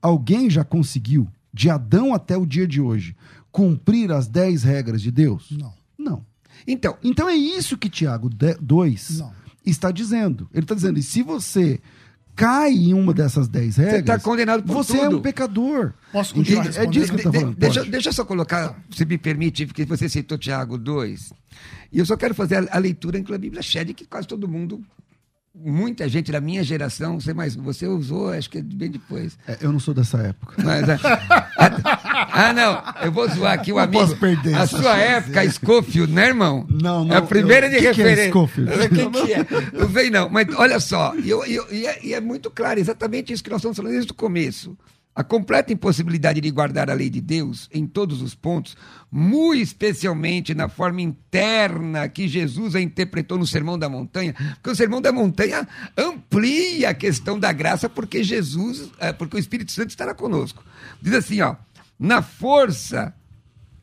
[0.00, 3.16] alguém já conseguiu, de Adão até o dia de hoje,
[3.50, 5.48] cumprir as dez regras de Deus?
[5.50, 5.72] Não.
[5.98, 6.24] Não.
[6.66, 8.28] Então, Então é isso que Tiago
[8.60, 9.32] 2 Não.
[9.64, 10.48] está dizendo.
[10.52, 11.80] Ele está dizendo, e se você
[12.36, 15.18] cai em uma dessas dez regras, tá condenado por você é tudo.
[15.18, 15.92] um pecador.
[16.12, 16.66] Posso continuar?
[16.76, 17.56] É disso que eu de- tô de- falando.
[17.56, 21.32] deixa, deixa eu só colocar, se me permite, porque você citou Tiago 2.
[21.92, 24.26] E eu só quero fazer a, a leitura em que a Bíblia Shed, que quase
[24.26, 24.82] todo mundo,
[25.54, 29.38] muita gente da minha geração, você mais, você usou, acho que é bem depois.
[29.46, 30.54] É, eu não sou dessa época.
[30.62, 30.94] Mas, a-
[31.56, 32.82] a- Ah, não.
[33.04, 34.00] Eu vou zoar aqui o Não amigo.
[34.02, 35.00] posso perder a sua chance.
[35.00, 36.66] época, Schofield, né, irmão?
[36.68, 38.30] Não, não, É a primeira eu- de que que é referência.
[38.30, 38.70] Scofield?
[38.72, 39.46] O que, que é?
[39.78, 40.28] Não sei, não.
[40.28, 43.60] Mas olha só, e eu- eu- é, e é muito claro, exatamente isso que nós
[43.60, 44.76] estamos falando desde o começo.
[45.14, 48.76] A completa impossibilidade de guardar a lei de Deus em todos os pontos,
[49.10, 54.74] muito especialmente na forma interna que Jesus a interpretou no Sermão da Montanha, porque o
[54.74, 59.90] Sermão da Montanha amplia a questão da graça, porque Jesus, eh, porque o Espírito Santo
[59.90, 60.64] estará conosco.
[61.00, 61.54] Diz assim, ó,
[61.98, 63.14] na força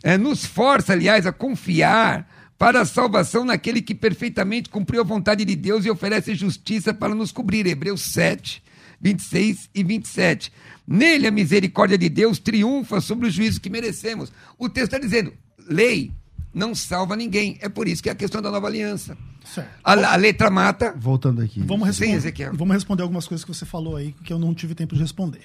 [0.03, 2.27] é, nos força, aliás, a confiar
[2.57, 7.15] para a salvação naquele que perfeitamente cumpriu a vontade de Deus e oferece justiça para
[7.15, 7.65] nos cobrir.
[7.65, 8.63] Hebreus 7,
[9.01, 10.51] 26 e 27.
[10.87, 14.31] Nele a misericórdia de Deus triunfa sobre o juízo que merecemos.
[14.57, 15.33] O texto está dizendo:
[15.67, 16.11] lei
[16.53, 17.57] não salva ninguém.
[17.61, 19.17] É por isso que é a questão da nova aliança.
[19.45, 19.69] Certo.
[19.83, 20.93] A, a letra mata.
[20.97, 21.61] Voltando aqui.
[21.61, 22.53] Vamos Sim, responder, Ezequiel.
[22.53, 25.41] vamos responder algumas coisas que você falou aí que eu não tive tempo de responder.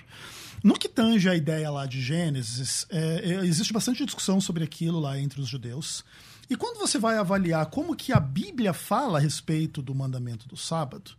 [0.62, 4.98] No que tange a ideia lá de Gênesis, é, é, existe bastante discussão sobre aquilo
[4.98, 6.04] lá entre os judeus.
[6.48, 10.56] E quando você vai avaliar como que a Bíblia fala a respeito do mandamento do
[10.56, 11.12] sábado,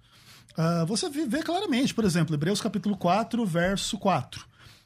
[0.57, 4.45] ah, você vê, claramente, por exemplo, Hebreus capítulo 4, verso 4.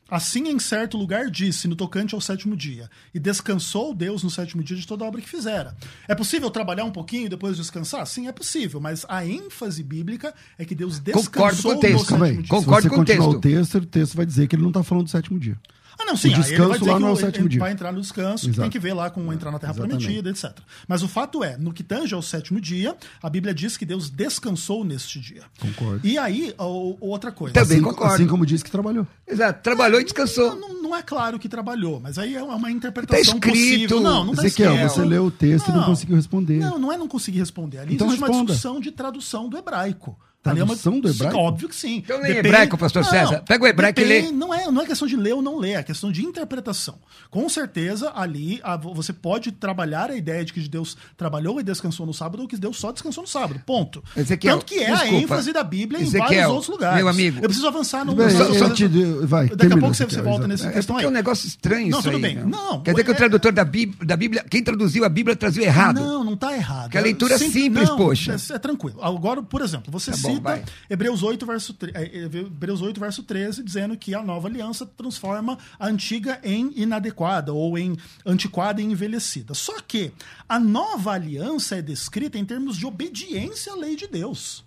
[0.09, 4.61] Assim, em certo lugar, disse, no tocante ao sétimo dia, e descansou Deus no sétimo
[4.61, 5.74] dia de toda a obra que fizera.
[6.05, 8.05] É possível trabalhar um pouquinho e depois descansar?
[8.05, 11.80] Sim, é possível, mas a ênfase bíblica é que Deus descansou Concordo com o no
[11.80, 11.97] texto.
[11.99, 12.38] sétimo Calma aí.
[12.38, 12.47] dia.
[12.49, 13.38] Concordo Se com você o continuar texto.
[13.38, 15.57] o texto, o texto vai dizer que ele não está falando do sétimo dia.
[16.00, 16.30] Ah, não, sim.
[16.30, 17.60] O aí ele descanso vai dizer lá que não é o sétimo ele dia.
[17.60, 18.62] vai entrar no descanso, Exato.
[18.62, 20.06] tem que ver lá como entrar na Terra Exatamente.
[20.06, 20.58] Prometida, etc.
[20.88, 24.10] Mas o fato é, no que tange ao sétimo dia, a Bíblia diz que Deus
[24.10, 25.44] descansou neste dia.
[25.60, 26.06] Concordo.
[26.08, 27.54] E aí, o- outra coisa.
[27.54, 28.14] Também assim, concordo.
[28.16, 29.06] assim como disse que trabalhou.
[29.28, 29.62] Exato.
[29.62, 30.56] Trabalhou e descansou.
[30.56, 33.54] Não, não- não é claro que trabalhou, mas aí é uma interpretação Tá escrito.
[33.54, 34.00] possível.
[34.02, 34.94] Não, não tá Ezequiel, escrito.
[34.94, 36.58] você leu o texto e não conseguiu responder.
[36.60, 37.78] Não, não é não conseguir responder.
[37.80, 38.54] Ali Então existe uma responda.
[38.54, 40.18] discussão de tradução do hebraico.
[40.44, 41.38] Ali é uma- Tradução do hebraico?
[41.38, 41.98] Óbvio que sim.
[41.98, 43.44] Então lê hebraico, pastor César.
[43.48, 44.22] Pega o hebraico e lê.
[44.22, 46.96] depende- Não é, não é questão de ler ou não ler, é questão de interpretação.
[47.30, 52.08] Com certeza, ali a- você pode trabalhar a ideia de que Deus trabalhou e descansou
[52.08, 53.62] no sábado ou que Deus só descansou no sábado.
[53.68, 54.04] Ponto.
[54.18, 55.16] Ezequiel, Tanto que é a desculpa.
[55.18, 56.98] ênfase da Bíblia em Ezequiel, vários outros lugares.
[56.98, 57.38] meu amigo.
[57.38, 58.16] Eu preciso avançar no.
[58.16, 60.72] Bem, Só- só- te- vai, Daqui a termina, pouco você, Ezequiel, você volta nessa É
[60.72, 61.08] questão porque aí.
[61.08, 62.36] é um negócio estranho Não, isso tudo aí, bem.
[62.38, 62.48] meu.
[62.48, 65.36] Não, Quer dizer que o é- tradutor da Bíblia, da Bíblia, quem traduziu a Bíblia
[65.36, 66.00] traduziu errado.
[66.02, 66.89] Não, não está errado.
[66.89, 68.36] Que a leitura é Sim- simples, não, poxa.
[68.52, 68.98] É, é tranquilo.
[69.04, 70.72] Agora, por exemplo, você Bom, cita.
[70.90, 75.58] Hebreus 8, verso, é, é, Hebreus 8, verso 13, dizendo que a nova aliança transforma
[75.80, 79.54] a antiga em inadequada ou em antiquada e envelhecida.
[79.54, 80.12] Só que
[80.48, 84.64] a nova aliança é descrita em termos de obediência à lei de Deus.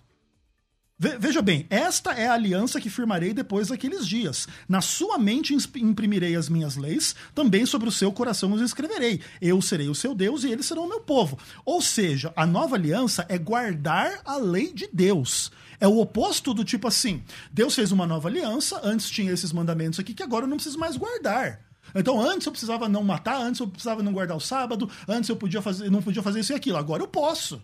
[0.97, 4.47] Ve- Veja bem, esta é a aliança que firmarei depois daqueles dias.
[4.69, 9.21] Na sua mente imprimirei as minhas leis, também sobre o seu coração os escreverei.
[9.41, 11.37] Eu serei o seu Deus e eles serão o meu povo.
[11.65, 15.51] Ou seja, a nova aliança é guardar a lei de Deus.
[15.81, 17.23] É o oposto do tipo assim:
[17.53, 20.79] Deus fez uma nova aliança, antes tinha esses mandamentos aqui que agora eu não preciso
[20.79, 21.61] mais guardar.
[21.93, 25.37] Então, antes eu precisava não matar, antes eu precisava não guardar o sábado, antes eu
[25.37, 26.79] podia fazer, não podia fazer isso e aquilo.
[26.79, 27.61] Agora eu posso.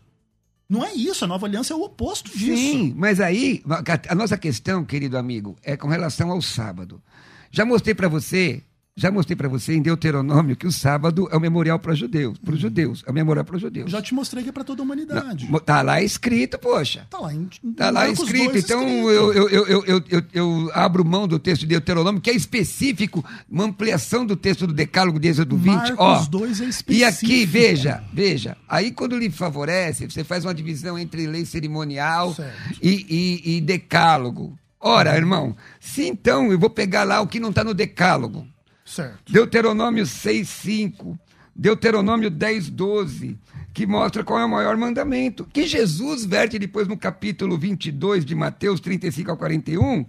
[0.71, 2.57] Não é isso, a nova aliança é o oposto disso.
[2.57, 3.61] Sim, mas aí
[4.09, 7.03] a nossa questão, querido amigo, é com relação ao sábado.
[7.51, 8.63] Já mostrei para você,
[8.97, 12.55] já mostrei para você em Deuteronômio que o sábado é o memorial para judeus, para
[12.55, 13.91] os judeus, é o memorial para os judeus.
[13.91, 15.49] Já te mostrei que é para toda a humanidade.
[15.51, 17.07] Não, tá lá escrito, poxa.
[17.09, 19.09] Tá lá, em, Tá lá escrito, 2 então escrito.
[19.11, 23.25] eu, eu, eu, eu, eu, eu- abro mão do texto de Deuteronômio, que é específico,
[23.49, 25.67] uma ampliação do texto do Decálogo de Êxodo 20.
[25.75, 27.09] Marcos Ó, 2 é e específico.
[27.27, 32.37] aqui, veja, veja, aí quando lhe favorece, você faz uma divisão entre lei cerimonial
[32.83, 33.07] e,
[33.45, 34.59] e, e decálogo.
[34.83, 38.47] Ora, irmão, se então eu vou pegar lá o que não está no decálogo,
[38.91, 39.33] Certo.
[39.33, 41.17] Deuteronômio 6,5,
[41.55, 43.39] Deuteronômio 10, 12,
[43.73, 45.47] que mostra qual é o maior mandamento.
[45.53, 50.05] Que Jesus verte depois no capítulo 22 de Mateus 35 ao 41,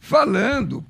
[0.00, 0.82] falando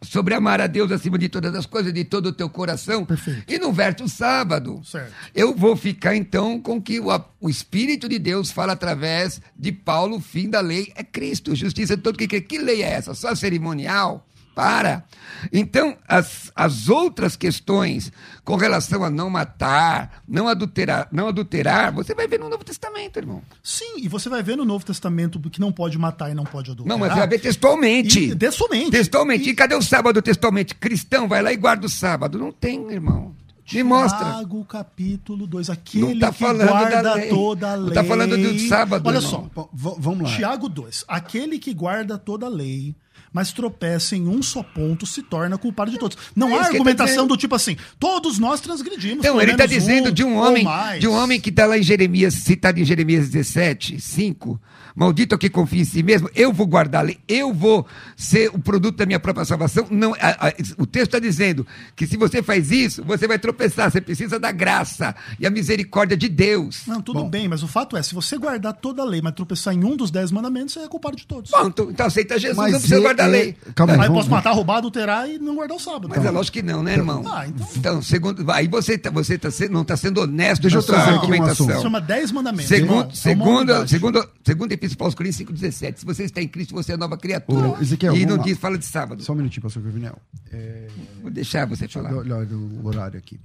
[0.00, 3.04] sobre amar a Deus acima de todas as coisas, de todo o teu coração.
[3.04, 3.52] Perfeito.
[3.52, 4.80] E no verte o sábado.
[4.82, 5.12] Certo.
[5.34, 7.08] Eu vou ficar então com que o,
[7.38, 11.98] o Espírito de Deus fala através de Paulo, o fim da lei é Cristo, justiça
[11.98, 12.40] de todo que crê.
[12.40, 13.12] Que lei é essa?
[13.12, 14.26] Só cerimonial?
[14.58, 15.04] Para.
[15.52, 18.10] Então, as, as outras questões
[18.44, 23.18] com relação a não matar, não adulterar, não adulterar, você vai ver no Novo Testamento,
[23.20, 23.40] irmão.
[23.62, 26.72] Sim, e você vai ver no Novo Testamento que não pode matar e não pode
[26.72, 26.88] adulterar.
[26.88, 28.18] Não, mas você vai ver textualmente.
[28.18, 28.90] E, textualmente.
[28.90, 29.48] Textualmente.
[29.48, 30.74] E- E cadê o sábado textualmente?
[30.74, 32.36] Cristão vai lá e guarda o sábado.
[32.36, 33.32] Não tem, irmão.
[33.72, 34.18] Me mostra.
[34.24, 35.70] Tiago, capítulo 2.
[35.70, 37.28] Aquele Não tá que da guarda lei.
[37.28, 37.94] toda a Não lei.
[37.94, 39.50] tá falando do sábado, Olha irmão.
[39.54, 39.68] só.
[39.72, 40.36] Vamos lá.
[40.36, 41.04] Tiago 2.
[41.06, 42.94] Aquele que guarda toda a lei,
[43.38, 46.18] mas tropeça em um só ponto, se torna culpado de todos.
[46.34, 47.28] Não É há tá argumentação dizendo.
[47.28, 49.18] do tipo assim, todos nós transgredimos.
[49.24, 50.66] Então, ele está dizendo de um homem,
[50.98, 54.60] de um homem que está lá em Jeremias, citado em Jeremias 17, 5.
[54.96, 57.86] Maldito é que confia em si mesmo, eu vou guardar a lei, eu vou
[58.16, 59.86] ser o produto da minha própria salvação.
[59.92, 61.64] Não, a- a- o texto está dizendo
[61.94, 66.16] que se você faz isso, você vai tropeçar, você precisa da graça e a misericórdia
[66.16, 66.82] de Deus.
[66.84, 69.72] Não, tudo bem, mas o fato é, se você guardar toda a lei, mas tropeçar
[69.72, 71.52] em um dos dez mandamentos, você é culpado de todos.
[71.52, 73.56] Bom, então, então aceita Jesus, Mas não precisa guardar lei.
[73.74, 76.08] Calma aí, Aí vamos- posso matar, roubar, adulterar e não guardar o sábado.
[76.08, 77.22] Mas é lógico que não, né, irmão?
[77.26, 80.76] Ah, então- Então, segundo, aí você, tá, você tá sendo, não está sendo honesto Deixa
[80.76, 81.68] na eu sua trazer aqui um argumentação.
[81.68, 81.82] assunto.
[81.82, 82.68] Chama dez mandamentos.
[82.68, 83.48] Segundo, irmão.
[83.48, 83.90] É unidade.
[83.90, 86.00] segundo, segundo Epístola aos Coríntios 5,17.
[86.00, 87.68] Se você está em Cristo, você é nova criatura.
[87.68, 88.42] Ô, Ezequiel, e não lá.
[88.42, 89.22] diz, fala de sábado.
[89.22, 90.18] Só um minutinho, pastor Corvinel.
[90.52, 90.88] É,
[91.22, 92.14] Vou deixar você deixa falar.
[92.16, 93.38] olhar o horário aqui.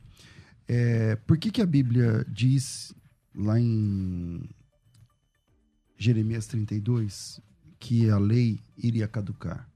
[0.68, 2.94] É, por que, que a Bíblia diz
[3.36, 4.42] lá em
[5.98, 7.40] Jeremias 32
[7.80, 9.68] que a lei iria caducar?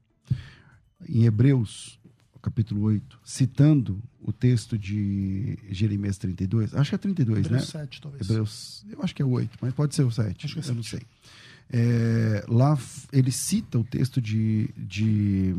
[1.07, 1.99] Em Hebreus,
[2.41, 7.79] capítulo 8, citando o texto de Jeremias 32, acho que é 32, Hebreus né?
[7.81, 8.21] 7, talvez.
[8.29, 10.45] Hebreus, eu acho que é o 8, mas pode ser o 7.
[10.45, 11.01] Acho que é eu não sei.
[11.69, 12.77] É, lá
[13.11, 15.53] ele cita o texto de, de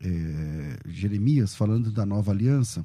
[0.00, 2.84] é, Jeremias falando da nova aliança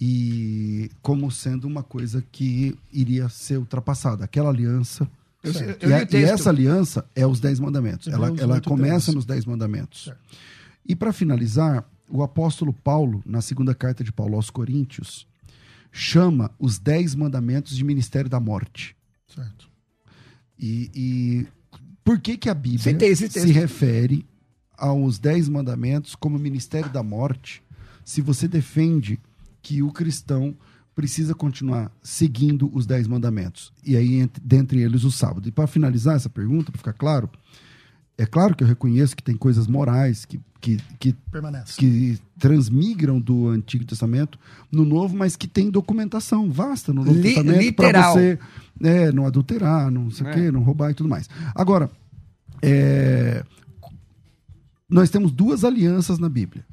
[0.00, 4.24] e como sendo uma coisa que iria ser ultrapassada.
[4.24, 5.08] Aquela aliança.
[5.42, 5.82] Eu Certo.
[5.84, 8.08] eu e, li a- e essa aliança é os Dez Mandamentos.
[8.08, 9.14] Ela, Hebreus ela 8, começa 13.
[9.16, 10.04] nos Dez Mandamentos.
[10.04, 10.20] Certo.
[10.88, 15.28] E para finalizar, o apóstolo Paulo, na segunda carta de Paulo aos Coríntios,
[15.92, 18.96] chama os Dez Mandamentos de ministério da morte.
[19.26, 19.68] Certo.
[20.58, 21.46] E, e
[22.02, 24.26] por que, que a Bíblia esse se refere
[24.76, 27.62] aos Dez Mandamentos como ministério da morte,
[28.02, 29.20] se você defende
[29.60, 30.56] que o cristão
[30.94, 33.72] precisa continuar seguindo os Dez Mandamentos?
[33.84, 35.46] E aí, entre, dentre eles, o sábado.
[35.48, 37.28] E para finalizar essa pergunta, para ficar claro,
[38.18, 41.76] é claro que eu reconheço que tem coisas morais que, que, que Permanece.
[41.78, 44.38] que transmigram do Antigo Testamento
[44.70, 48.38] no Novo, mas que tem documentação vasta no Novo Li- Testamento para você
[48.82, 50.32] é, não adulterar, não sei o É.
[50.34, 51.28] quê, não roubar e tudo mais.
[51.54, 51.88] Agora,
[52.60, 53.44] é,
[54.90, 56.64] nós temos duas alianças na Bíblia.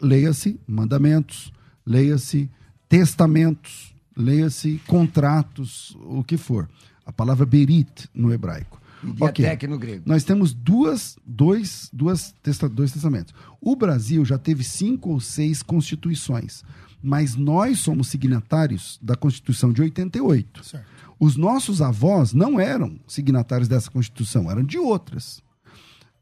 [0.00, 1.52] Leia-se mandamentos,
[1.86, 2.50] leia-se
[2.88, 6.68] testamentos, leia-se contratos, o que for.
[7.06, 8.80] A palavra berit no hebraico.
[9.20, 9.44] Ok.
[9.44, 10.02] diatec no grego.
[10.06, 13.34] Nós temos duas, dois, duas testa, dois testamentos.
[13.60, 16.62] O Brasil já teve cinco ou seis constituições,
[17.02, 20.64] mas nós somos signatários da Constituição de 88.
[20.64, 20.86] Certo.
[21.18, 25.42] Os nossos avós não eram signatários dessa Constituição, eram de outras.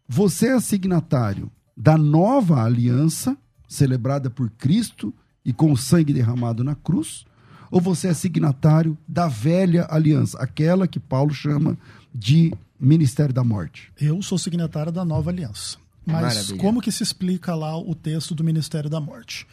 [0.09, 5.15] Você é signatário da nova aliança, celebrada por Cristo
[5.45, 7.25] e com o sangue derramado na cruz,
[7.71, 11.79] ou você é signatário da velha aliança, aquela que Paulo chama
[12.15, 12.53] de
[12.83, 13.93] ministério da morte?
[14.01, 15.79] Eu sou signatário da nova aliança.
[16.05, 16.59] Mas Maravilha.
[16.59, 19.47] como que se explica lá o texto do Ministério da Morte?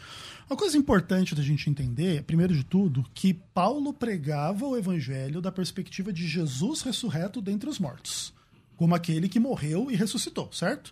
[0.49, 5.51] Uma coisa importante da gente entender, primeiro de tudo, que Paulo pregava o evangelho da
[5.51, 8.33] perspectiva de Jesus ressurreto dentre os mortos,
[8.75, 10.91] como aquele que morreu e ressuscitou, certo?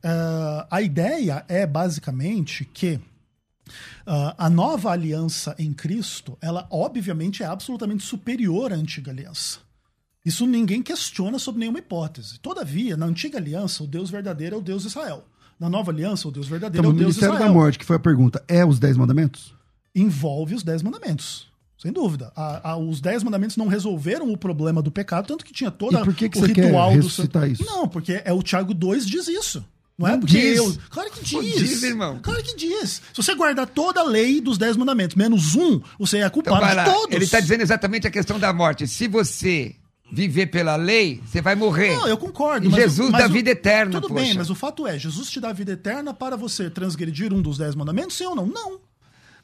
[0.00, 3.00] Ah, a ideia é basicamente que
[4.06, 9.63] ah, a nova aliança em Cristo, ela obviamente é absolutamente superior à antiga aliança.
[10.24, 12.38] Isso ninguém questiona sob nenhuma hipótese.
[12.40, 15.24] Todavia, na antiga aliança, o Deus verdadeiro é o Deus de Israel.
[15.60, 17.52] Na nova aliança, o Deus verdadeiro Então, é o o Deus de ministério Israel.
[17.52, 19.54] da morte, que foi a pergunta, é os dez mandamentos?
[19.94, 21.46] Envolve os dez mandamentos.
[21.78, 22.32] Sem dúvida.
[22.34, 26.00] A- a- os dez mandamentos não resolveram o problema do pecado, tanto que tinha todo
[26.02, 27.26] por que o você quer ritual do isso?
[27.64, 29.62] Não, porque é o Tiago 2 diz isso.
[29.96, 30.56] Não é Não porque diz.
[30.56, 30.76] eu.
[30.90, 31.58] Claro que diz.
[31.58, 32.18] diz, irmão.
[32.20, 32.90] Claro que diz.
[33.12, 36.60] Se você guardar toda a lei dos dez mandamentos, menos um, você é Então culpado
[36.60, 37.14] vai de todos.
[37.14, 38.88] Ele está dizendo exatamente a questão da morte.
[38.88, 39.76] Se você
[40.12, 41.96] viver pela lei, você vai morrer.
[41.96, 42.66] Não, eu concordo.
[42.66, 44.22] E o- Jesus dá o- vida eterna, Tudo poxa.
[44.24, 47.58] bem, mas o fato é, Jesus te dá vida eterna para você transgredir um dos
[47.58, 48.46] dez mandamentos, sim ou não?
[48.46, 48.80] Não.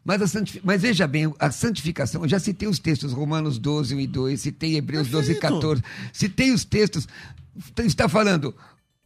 [0.04, 3.94] Mas, a santifi- Mas veja bem, a santificação, eu já citei os textos Romanos 12,
[3.94, 5.54] 1 e 2, citei Hebreus 12, Perfeito.
[5.54, 5.82] 14,
[6.12, 7.06] citei os textos,
[7.84, 8.54] está falando,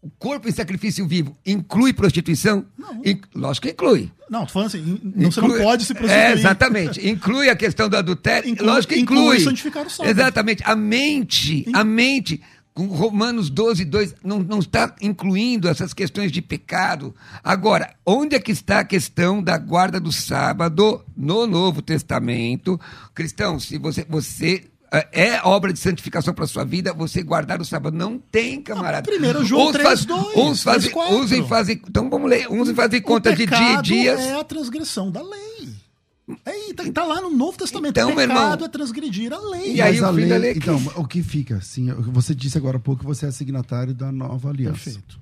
[0.04, 2.66] o corpo em sacrifício vivo inclui prostituição?
[2.78, 3.00] Não.
[3.04, 4.12] In- lógico que inclui.
[4.28, 6.24] Não, tô falando assim, in- não, você não Inclui- pode se prostituir.
[6.26, 7.08] É, exatamente.
[7.08, 8.48] Inclui a questão do adultério.
[8.50, 9.40] Inclui- Lógico que inclui inclui.
[9.40, 10.10] santificar o sábado.
[10.10, 10.62] Exatamente.
[10.66, 12.40] A mente, a mente,
[12.74, 17.14] com Romanos 12, 2, não, não está incluindo essas questões de pecado.
[17.42, 22.78] Agora, onde é que está a questão da guarda do sábado no Novo Testamento?
[23.14, 24.64] Cristão, se você, você
[25.12, 27.96] é obra de santificação para sua vida, você guardar o sábado.
[27.96, 28.98] Não tem, camarada.
[28.98, 31.16] Ah, primeiro João Uns 3, faz- 2, uns fazem, 3, 4.
[31.16, 34.20] uns em fazem, então vamos ler, uns em fazem conta o de dia e dias.
[34.20, 35.74] é a transgressão da lei.
[36.46, 37.90] É tá, tá lá no Novo Testamento.
[37.98, 39.74] Então, o meu pecado irmão, é transgredir a lei.
[39.74, 42.56] E aí o lei, da lei é que- então, o que fica, assim, você disse
[42.56, 44.72] agora há pouco que você é signatário da nova aliança.
[44.84, 45.20] Perfeito.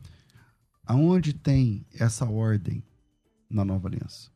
[0.86, 2.82] Aonde tem essa ordem
[3.50, 4.30] na nova aliança?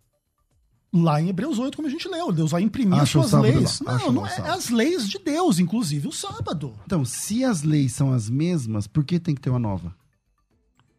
[1.03, 3.43] Lá em Hebreus 8, como a gente leu, Deus vai imprimir as Acha o suas
[3.43, 3.81] leis.
[3.81, 4.55] lá, Não, lá não é sábado.
[4.55, 6.75] as leis de Deus, inclusive o sábado.
[6.85, 9.95] Então, se as leis são as mesmas, por que tem que ter uma nova?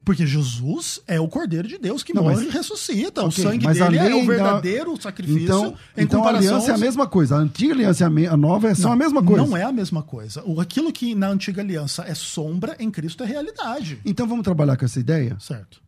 [0.06, 3.26] Porque Jesus é o Cordeiro de Deus que Não, morre mas- e ressuscita.
[3.26, 5.44] Ok, o sangue mas a dele é o verdadeiro sacrifício.
[5.44, 7.36] Então, em então a comparação aliança é a aos- mesma coisa.
[7.36, 9.46] A antiga aliança e a, me- a nova é- são a mesma coisa.
[9.46, 10.42] Não é a mesma coisa.
[10.46, 14.00] O, aquilo que na antiga aliança é sombra, em Cristo é realidade.
[14.06, 15.36] Então vamos trabalhar com essa ideia?
[15.42, 15.82] Certo.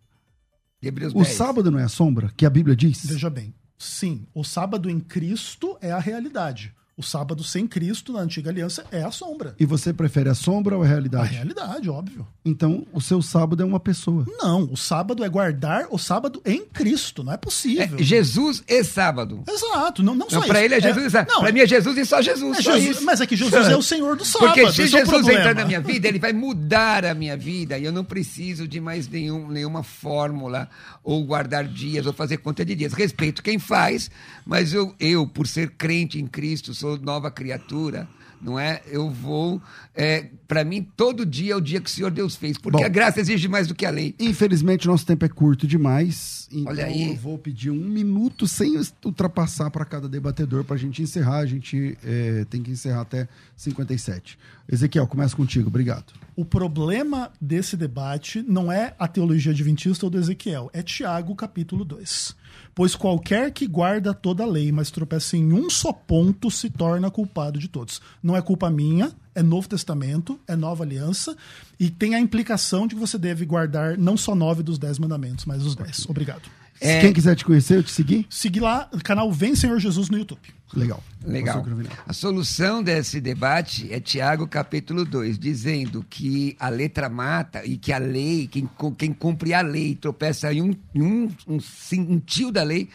[0.81, 1.29] Hebreus O 10.
[1.35, 3.05] sábado não é a sombra, que a Bíblia diz?
[3.05, 3.53] Veja bem.
[3.79, 6.75] Sim, o sábado em Cristo é a realidade.
[6.99, 9.55] O sábado sem Cristo na antiga aliança é a sombra.
[9.57, 11.33] E você prefere a sombra ou a A realidade?
[11.33, 12.27] realidade, óbvio.
[12.43, 14.25] Então, o seu sábado é uma pessoa.
[14.41, 17.23] Não, o sábado é guardar o sábado em Cristo.
[17.23, 17.97] Não é possível.
[17.97, 19.43] É Jesus e sábado.
[19.47, 20.03] Exato.
[20.03, 20.65] Não, não só Não, pra isso.
[20.65, 21.31] ele é Jesus e sábado.
[21.33, 22.57] Não, Pra mim é Jesus e só Jesus.
[22.57, 23.05] é só Jesus- isso.
[23.05, 24.49] mas é que Jesus é o Senhor do sábado.
[24.53, 25.39] Porque se é Jesus problema.
[25.39, 28.81] entrar na minha vida, ele vai mudar a minha vida e eu não preciso de
[28.81, 30.69] mais nenhum, nenhuma fórmula
[31.01, 32.91] ou guardar dias ou fazer conta de dias.
[32.91, 34.11] Respeito quem faz,
[34.45, 38.07] mas eu, eu por ser crente em Cristo, sou nova criatura,
[38.41, 38.81] não é?
[38.87, 39.61] Eu vou.
[39.93, 42.85] É, para mim, todo dia é o dia que o Senhor Deus fez, porque Bom.
[42.85, 44.15] a graça exige mais do que a lei.
[44.19, 46.47] Infelizmente, nosso tempo é curto demais.
[46.51, 47.09] Então, Olha aí.
[47.09, 51.39] eu vou pedir um minuto sem ultrapassar para cada debatedor para a gente encerrar.
[51.39, 53.27] A gente eh, tem que encerrar até
[53.57, 54.37] 57.
[54.71, 55.67] Ezequiel, começa contigo.
[55.67, 56.13] Obrigado.
[56.35, 61.83] O problema desse debate não é a teologia adventista ou do Ezequiel, é Tiago capítulo
[61.83, 62.35] 2.
[62.79, 67.11] Pois qualquer que guarda toda a lei, mas tropeça em um só ponto, se torna
[67.11, 68.01] culpado de todos.
[68.23, 71.35] Não é culpa minha, é Novo Testamento, é Nova Aliança,
[71.77, 75.43] e tem a implicação de que você deve guardar não só nove dos dez mandamentos,
[75.43, 76.05] mas os dez.
[76.07, 76.43] Obrigado.
[76.81, 76.95] É.
[76.95, 78.25] Se quem quiser te conhecer, eu te seguir.
[78.29, 80.41] Segui lá, canal Vem Senhor Jesus no YouTube.
[80.73, 81.03] Legal.
[81.25, 81.65] Legal.
[82.07, 87.91] A solução desse debate é Tiago capítulo 2, dizendo que a letra mata e que
[87.91, 91.57] a lei, quem, quem cumpre a lei tropeça em um, um, um,
[91.97, 92.87] um tio da lei,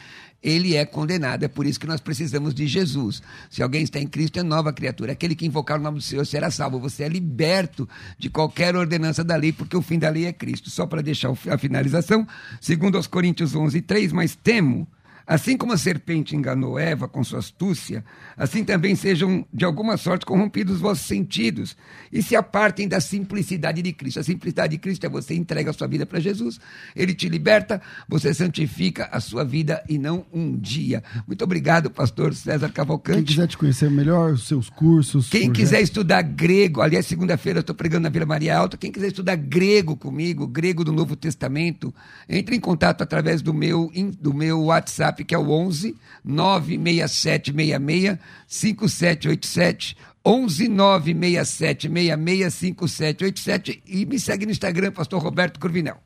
[0.45, 1.43] ele é condenado.
[1.43, 3.23] É por isso que nós precisamos de Jesus.
[3.49, 5.13] Se alguém está em Cristo, é nova criatura.
[5.13, 6.79] Aquele que invocar o nome do Senhor será salvo.
[6.79, 7.89] Você é liberto
[8.19, 10.69] de qualquer ordenança da lei, porque o fim da lei é Cristo.
[10.69, 12.29] Só para deixar a finalização,
[12.61, 14.87] segundo aos Coríntios 11, 3, mas temo
[15.27, 18.05] Assim como a serpente enganou Eva com sua astúcia,
[18.37, 21.77] assim também sejam de alguma sorte corrompidos os vossos sentidos
[22.13, 24.21] e se apartem da simplicidade de Cristo.
[24.21, 26.61] A simplicidade de Cristo é você entrega a sua vida para Jesus,
[26.95, 31.03] ele te liberta, você santifica a sua vida e não um dia.
[31.27, 33.23] Muito obrigado, pastor César Quem Cavalcante.
[33.23, 35.29] quiser te conhecer melhor, os seus cursos.
[35.31, 35.59] Quem projetos.
[35.59, 38.77] quiser estudar grego, aliás, segunda-feira eu estou pregando na Vila Maria Alta.
[38.77, 41.95] Quem quiser estudar grego comigo, grego do Novo Testamento,
[42.29, 45.95] entre em contato através do meu, do meu WhatsApp, que é o 11
[46.25, 49.97] 96766 5787.
[50.27, 55.99] 11 96766 5787 e me segue no Instagram, Pastor Roberto Curvinel.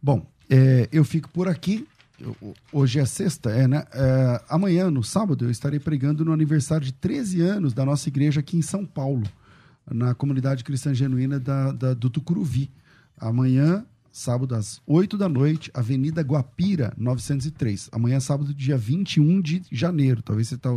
[0.00, 1.86] Bom, é, eu fico por aqui.
[2.72, 3.84] Hoje é sexta, é, né?
[3.92, 8.40] É, amanhã, no sábado, eu estarei pregando no aniversário de 13 anos da nossa igreja
[8.40, 9.22] aqui em São Paulo,
[9.88, 12.70] na comunidade cristã genuína da, da- do Tucuruvi.
[13.20, 13.84] Amanhã,
[14.18, 17.88] sábado, às 8 da noite, Avenida Guapira, 903.
[17.92, 20.22] Amanhã, sábado, dia 21 de janeiro.
[20.22, 20.70] Talvez você está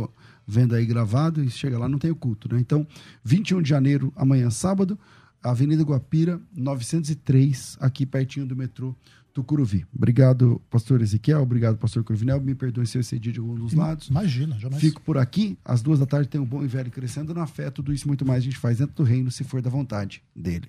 [0.46, 2.60] vendo aí gravado e chega lá, não tem o culto, né?
[2.60, 2.86] Então,
[3.24, 4.98] 21 de janeiro, amanhã, sábado,
[5.42, 8.94] Avenida Guapira, 903, aqui pertinho do metrô
[9.32, 9.86] Tucuruvi.
[9.94, 11.40] Obrigado, pastor Ezequiel.
[11.40, 12.40] Obrigado, pastor Cruvinel.
[12.40, 14.08] Me perdoe se eu excedi de algum dos lados.
[14.08, 14.80] Imagina, jamais.
[14.80, 15.58] Fico por aqui.
[15.64, 17.70] Às duas da tarde tem um bom e velho crescendo na fé.
[17.70, 20.68] Tudo isso muito mais a gente faz dentro do reino, se for da vontade dele.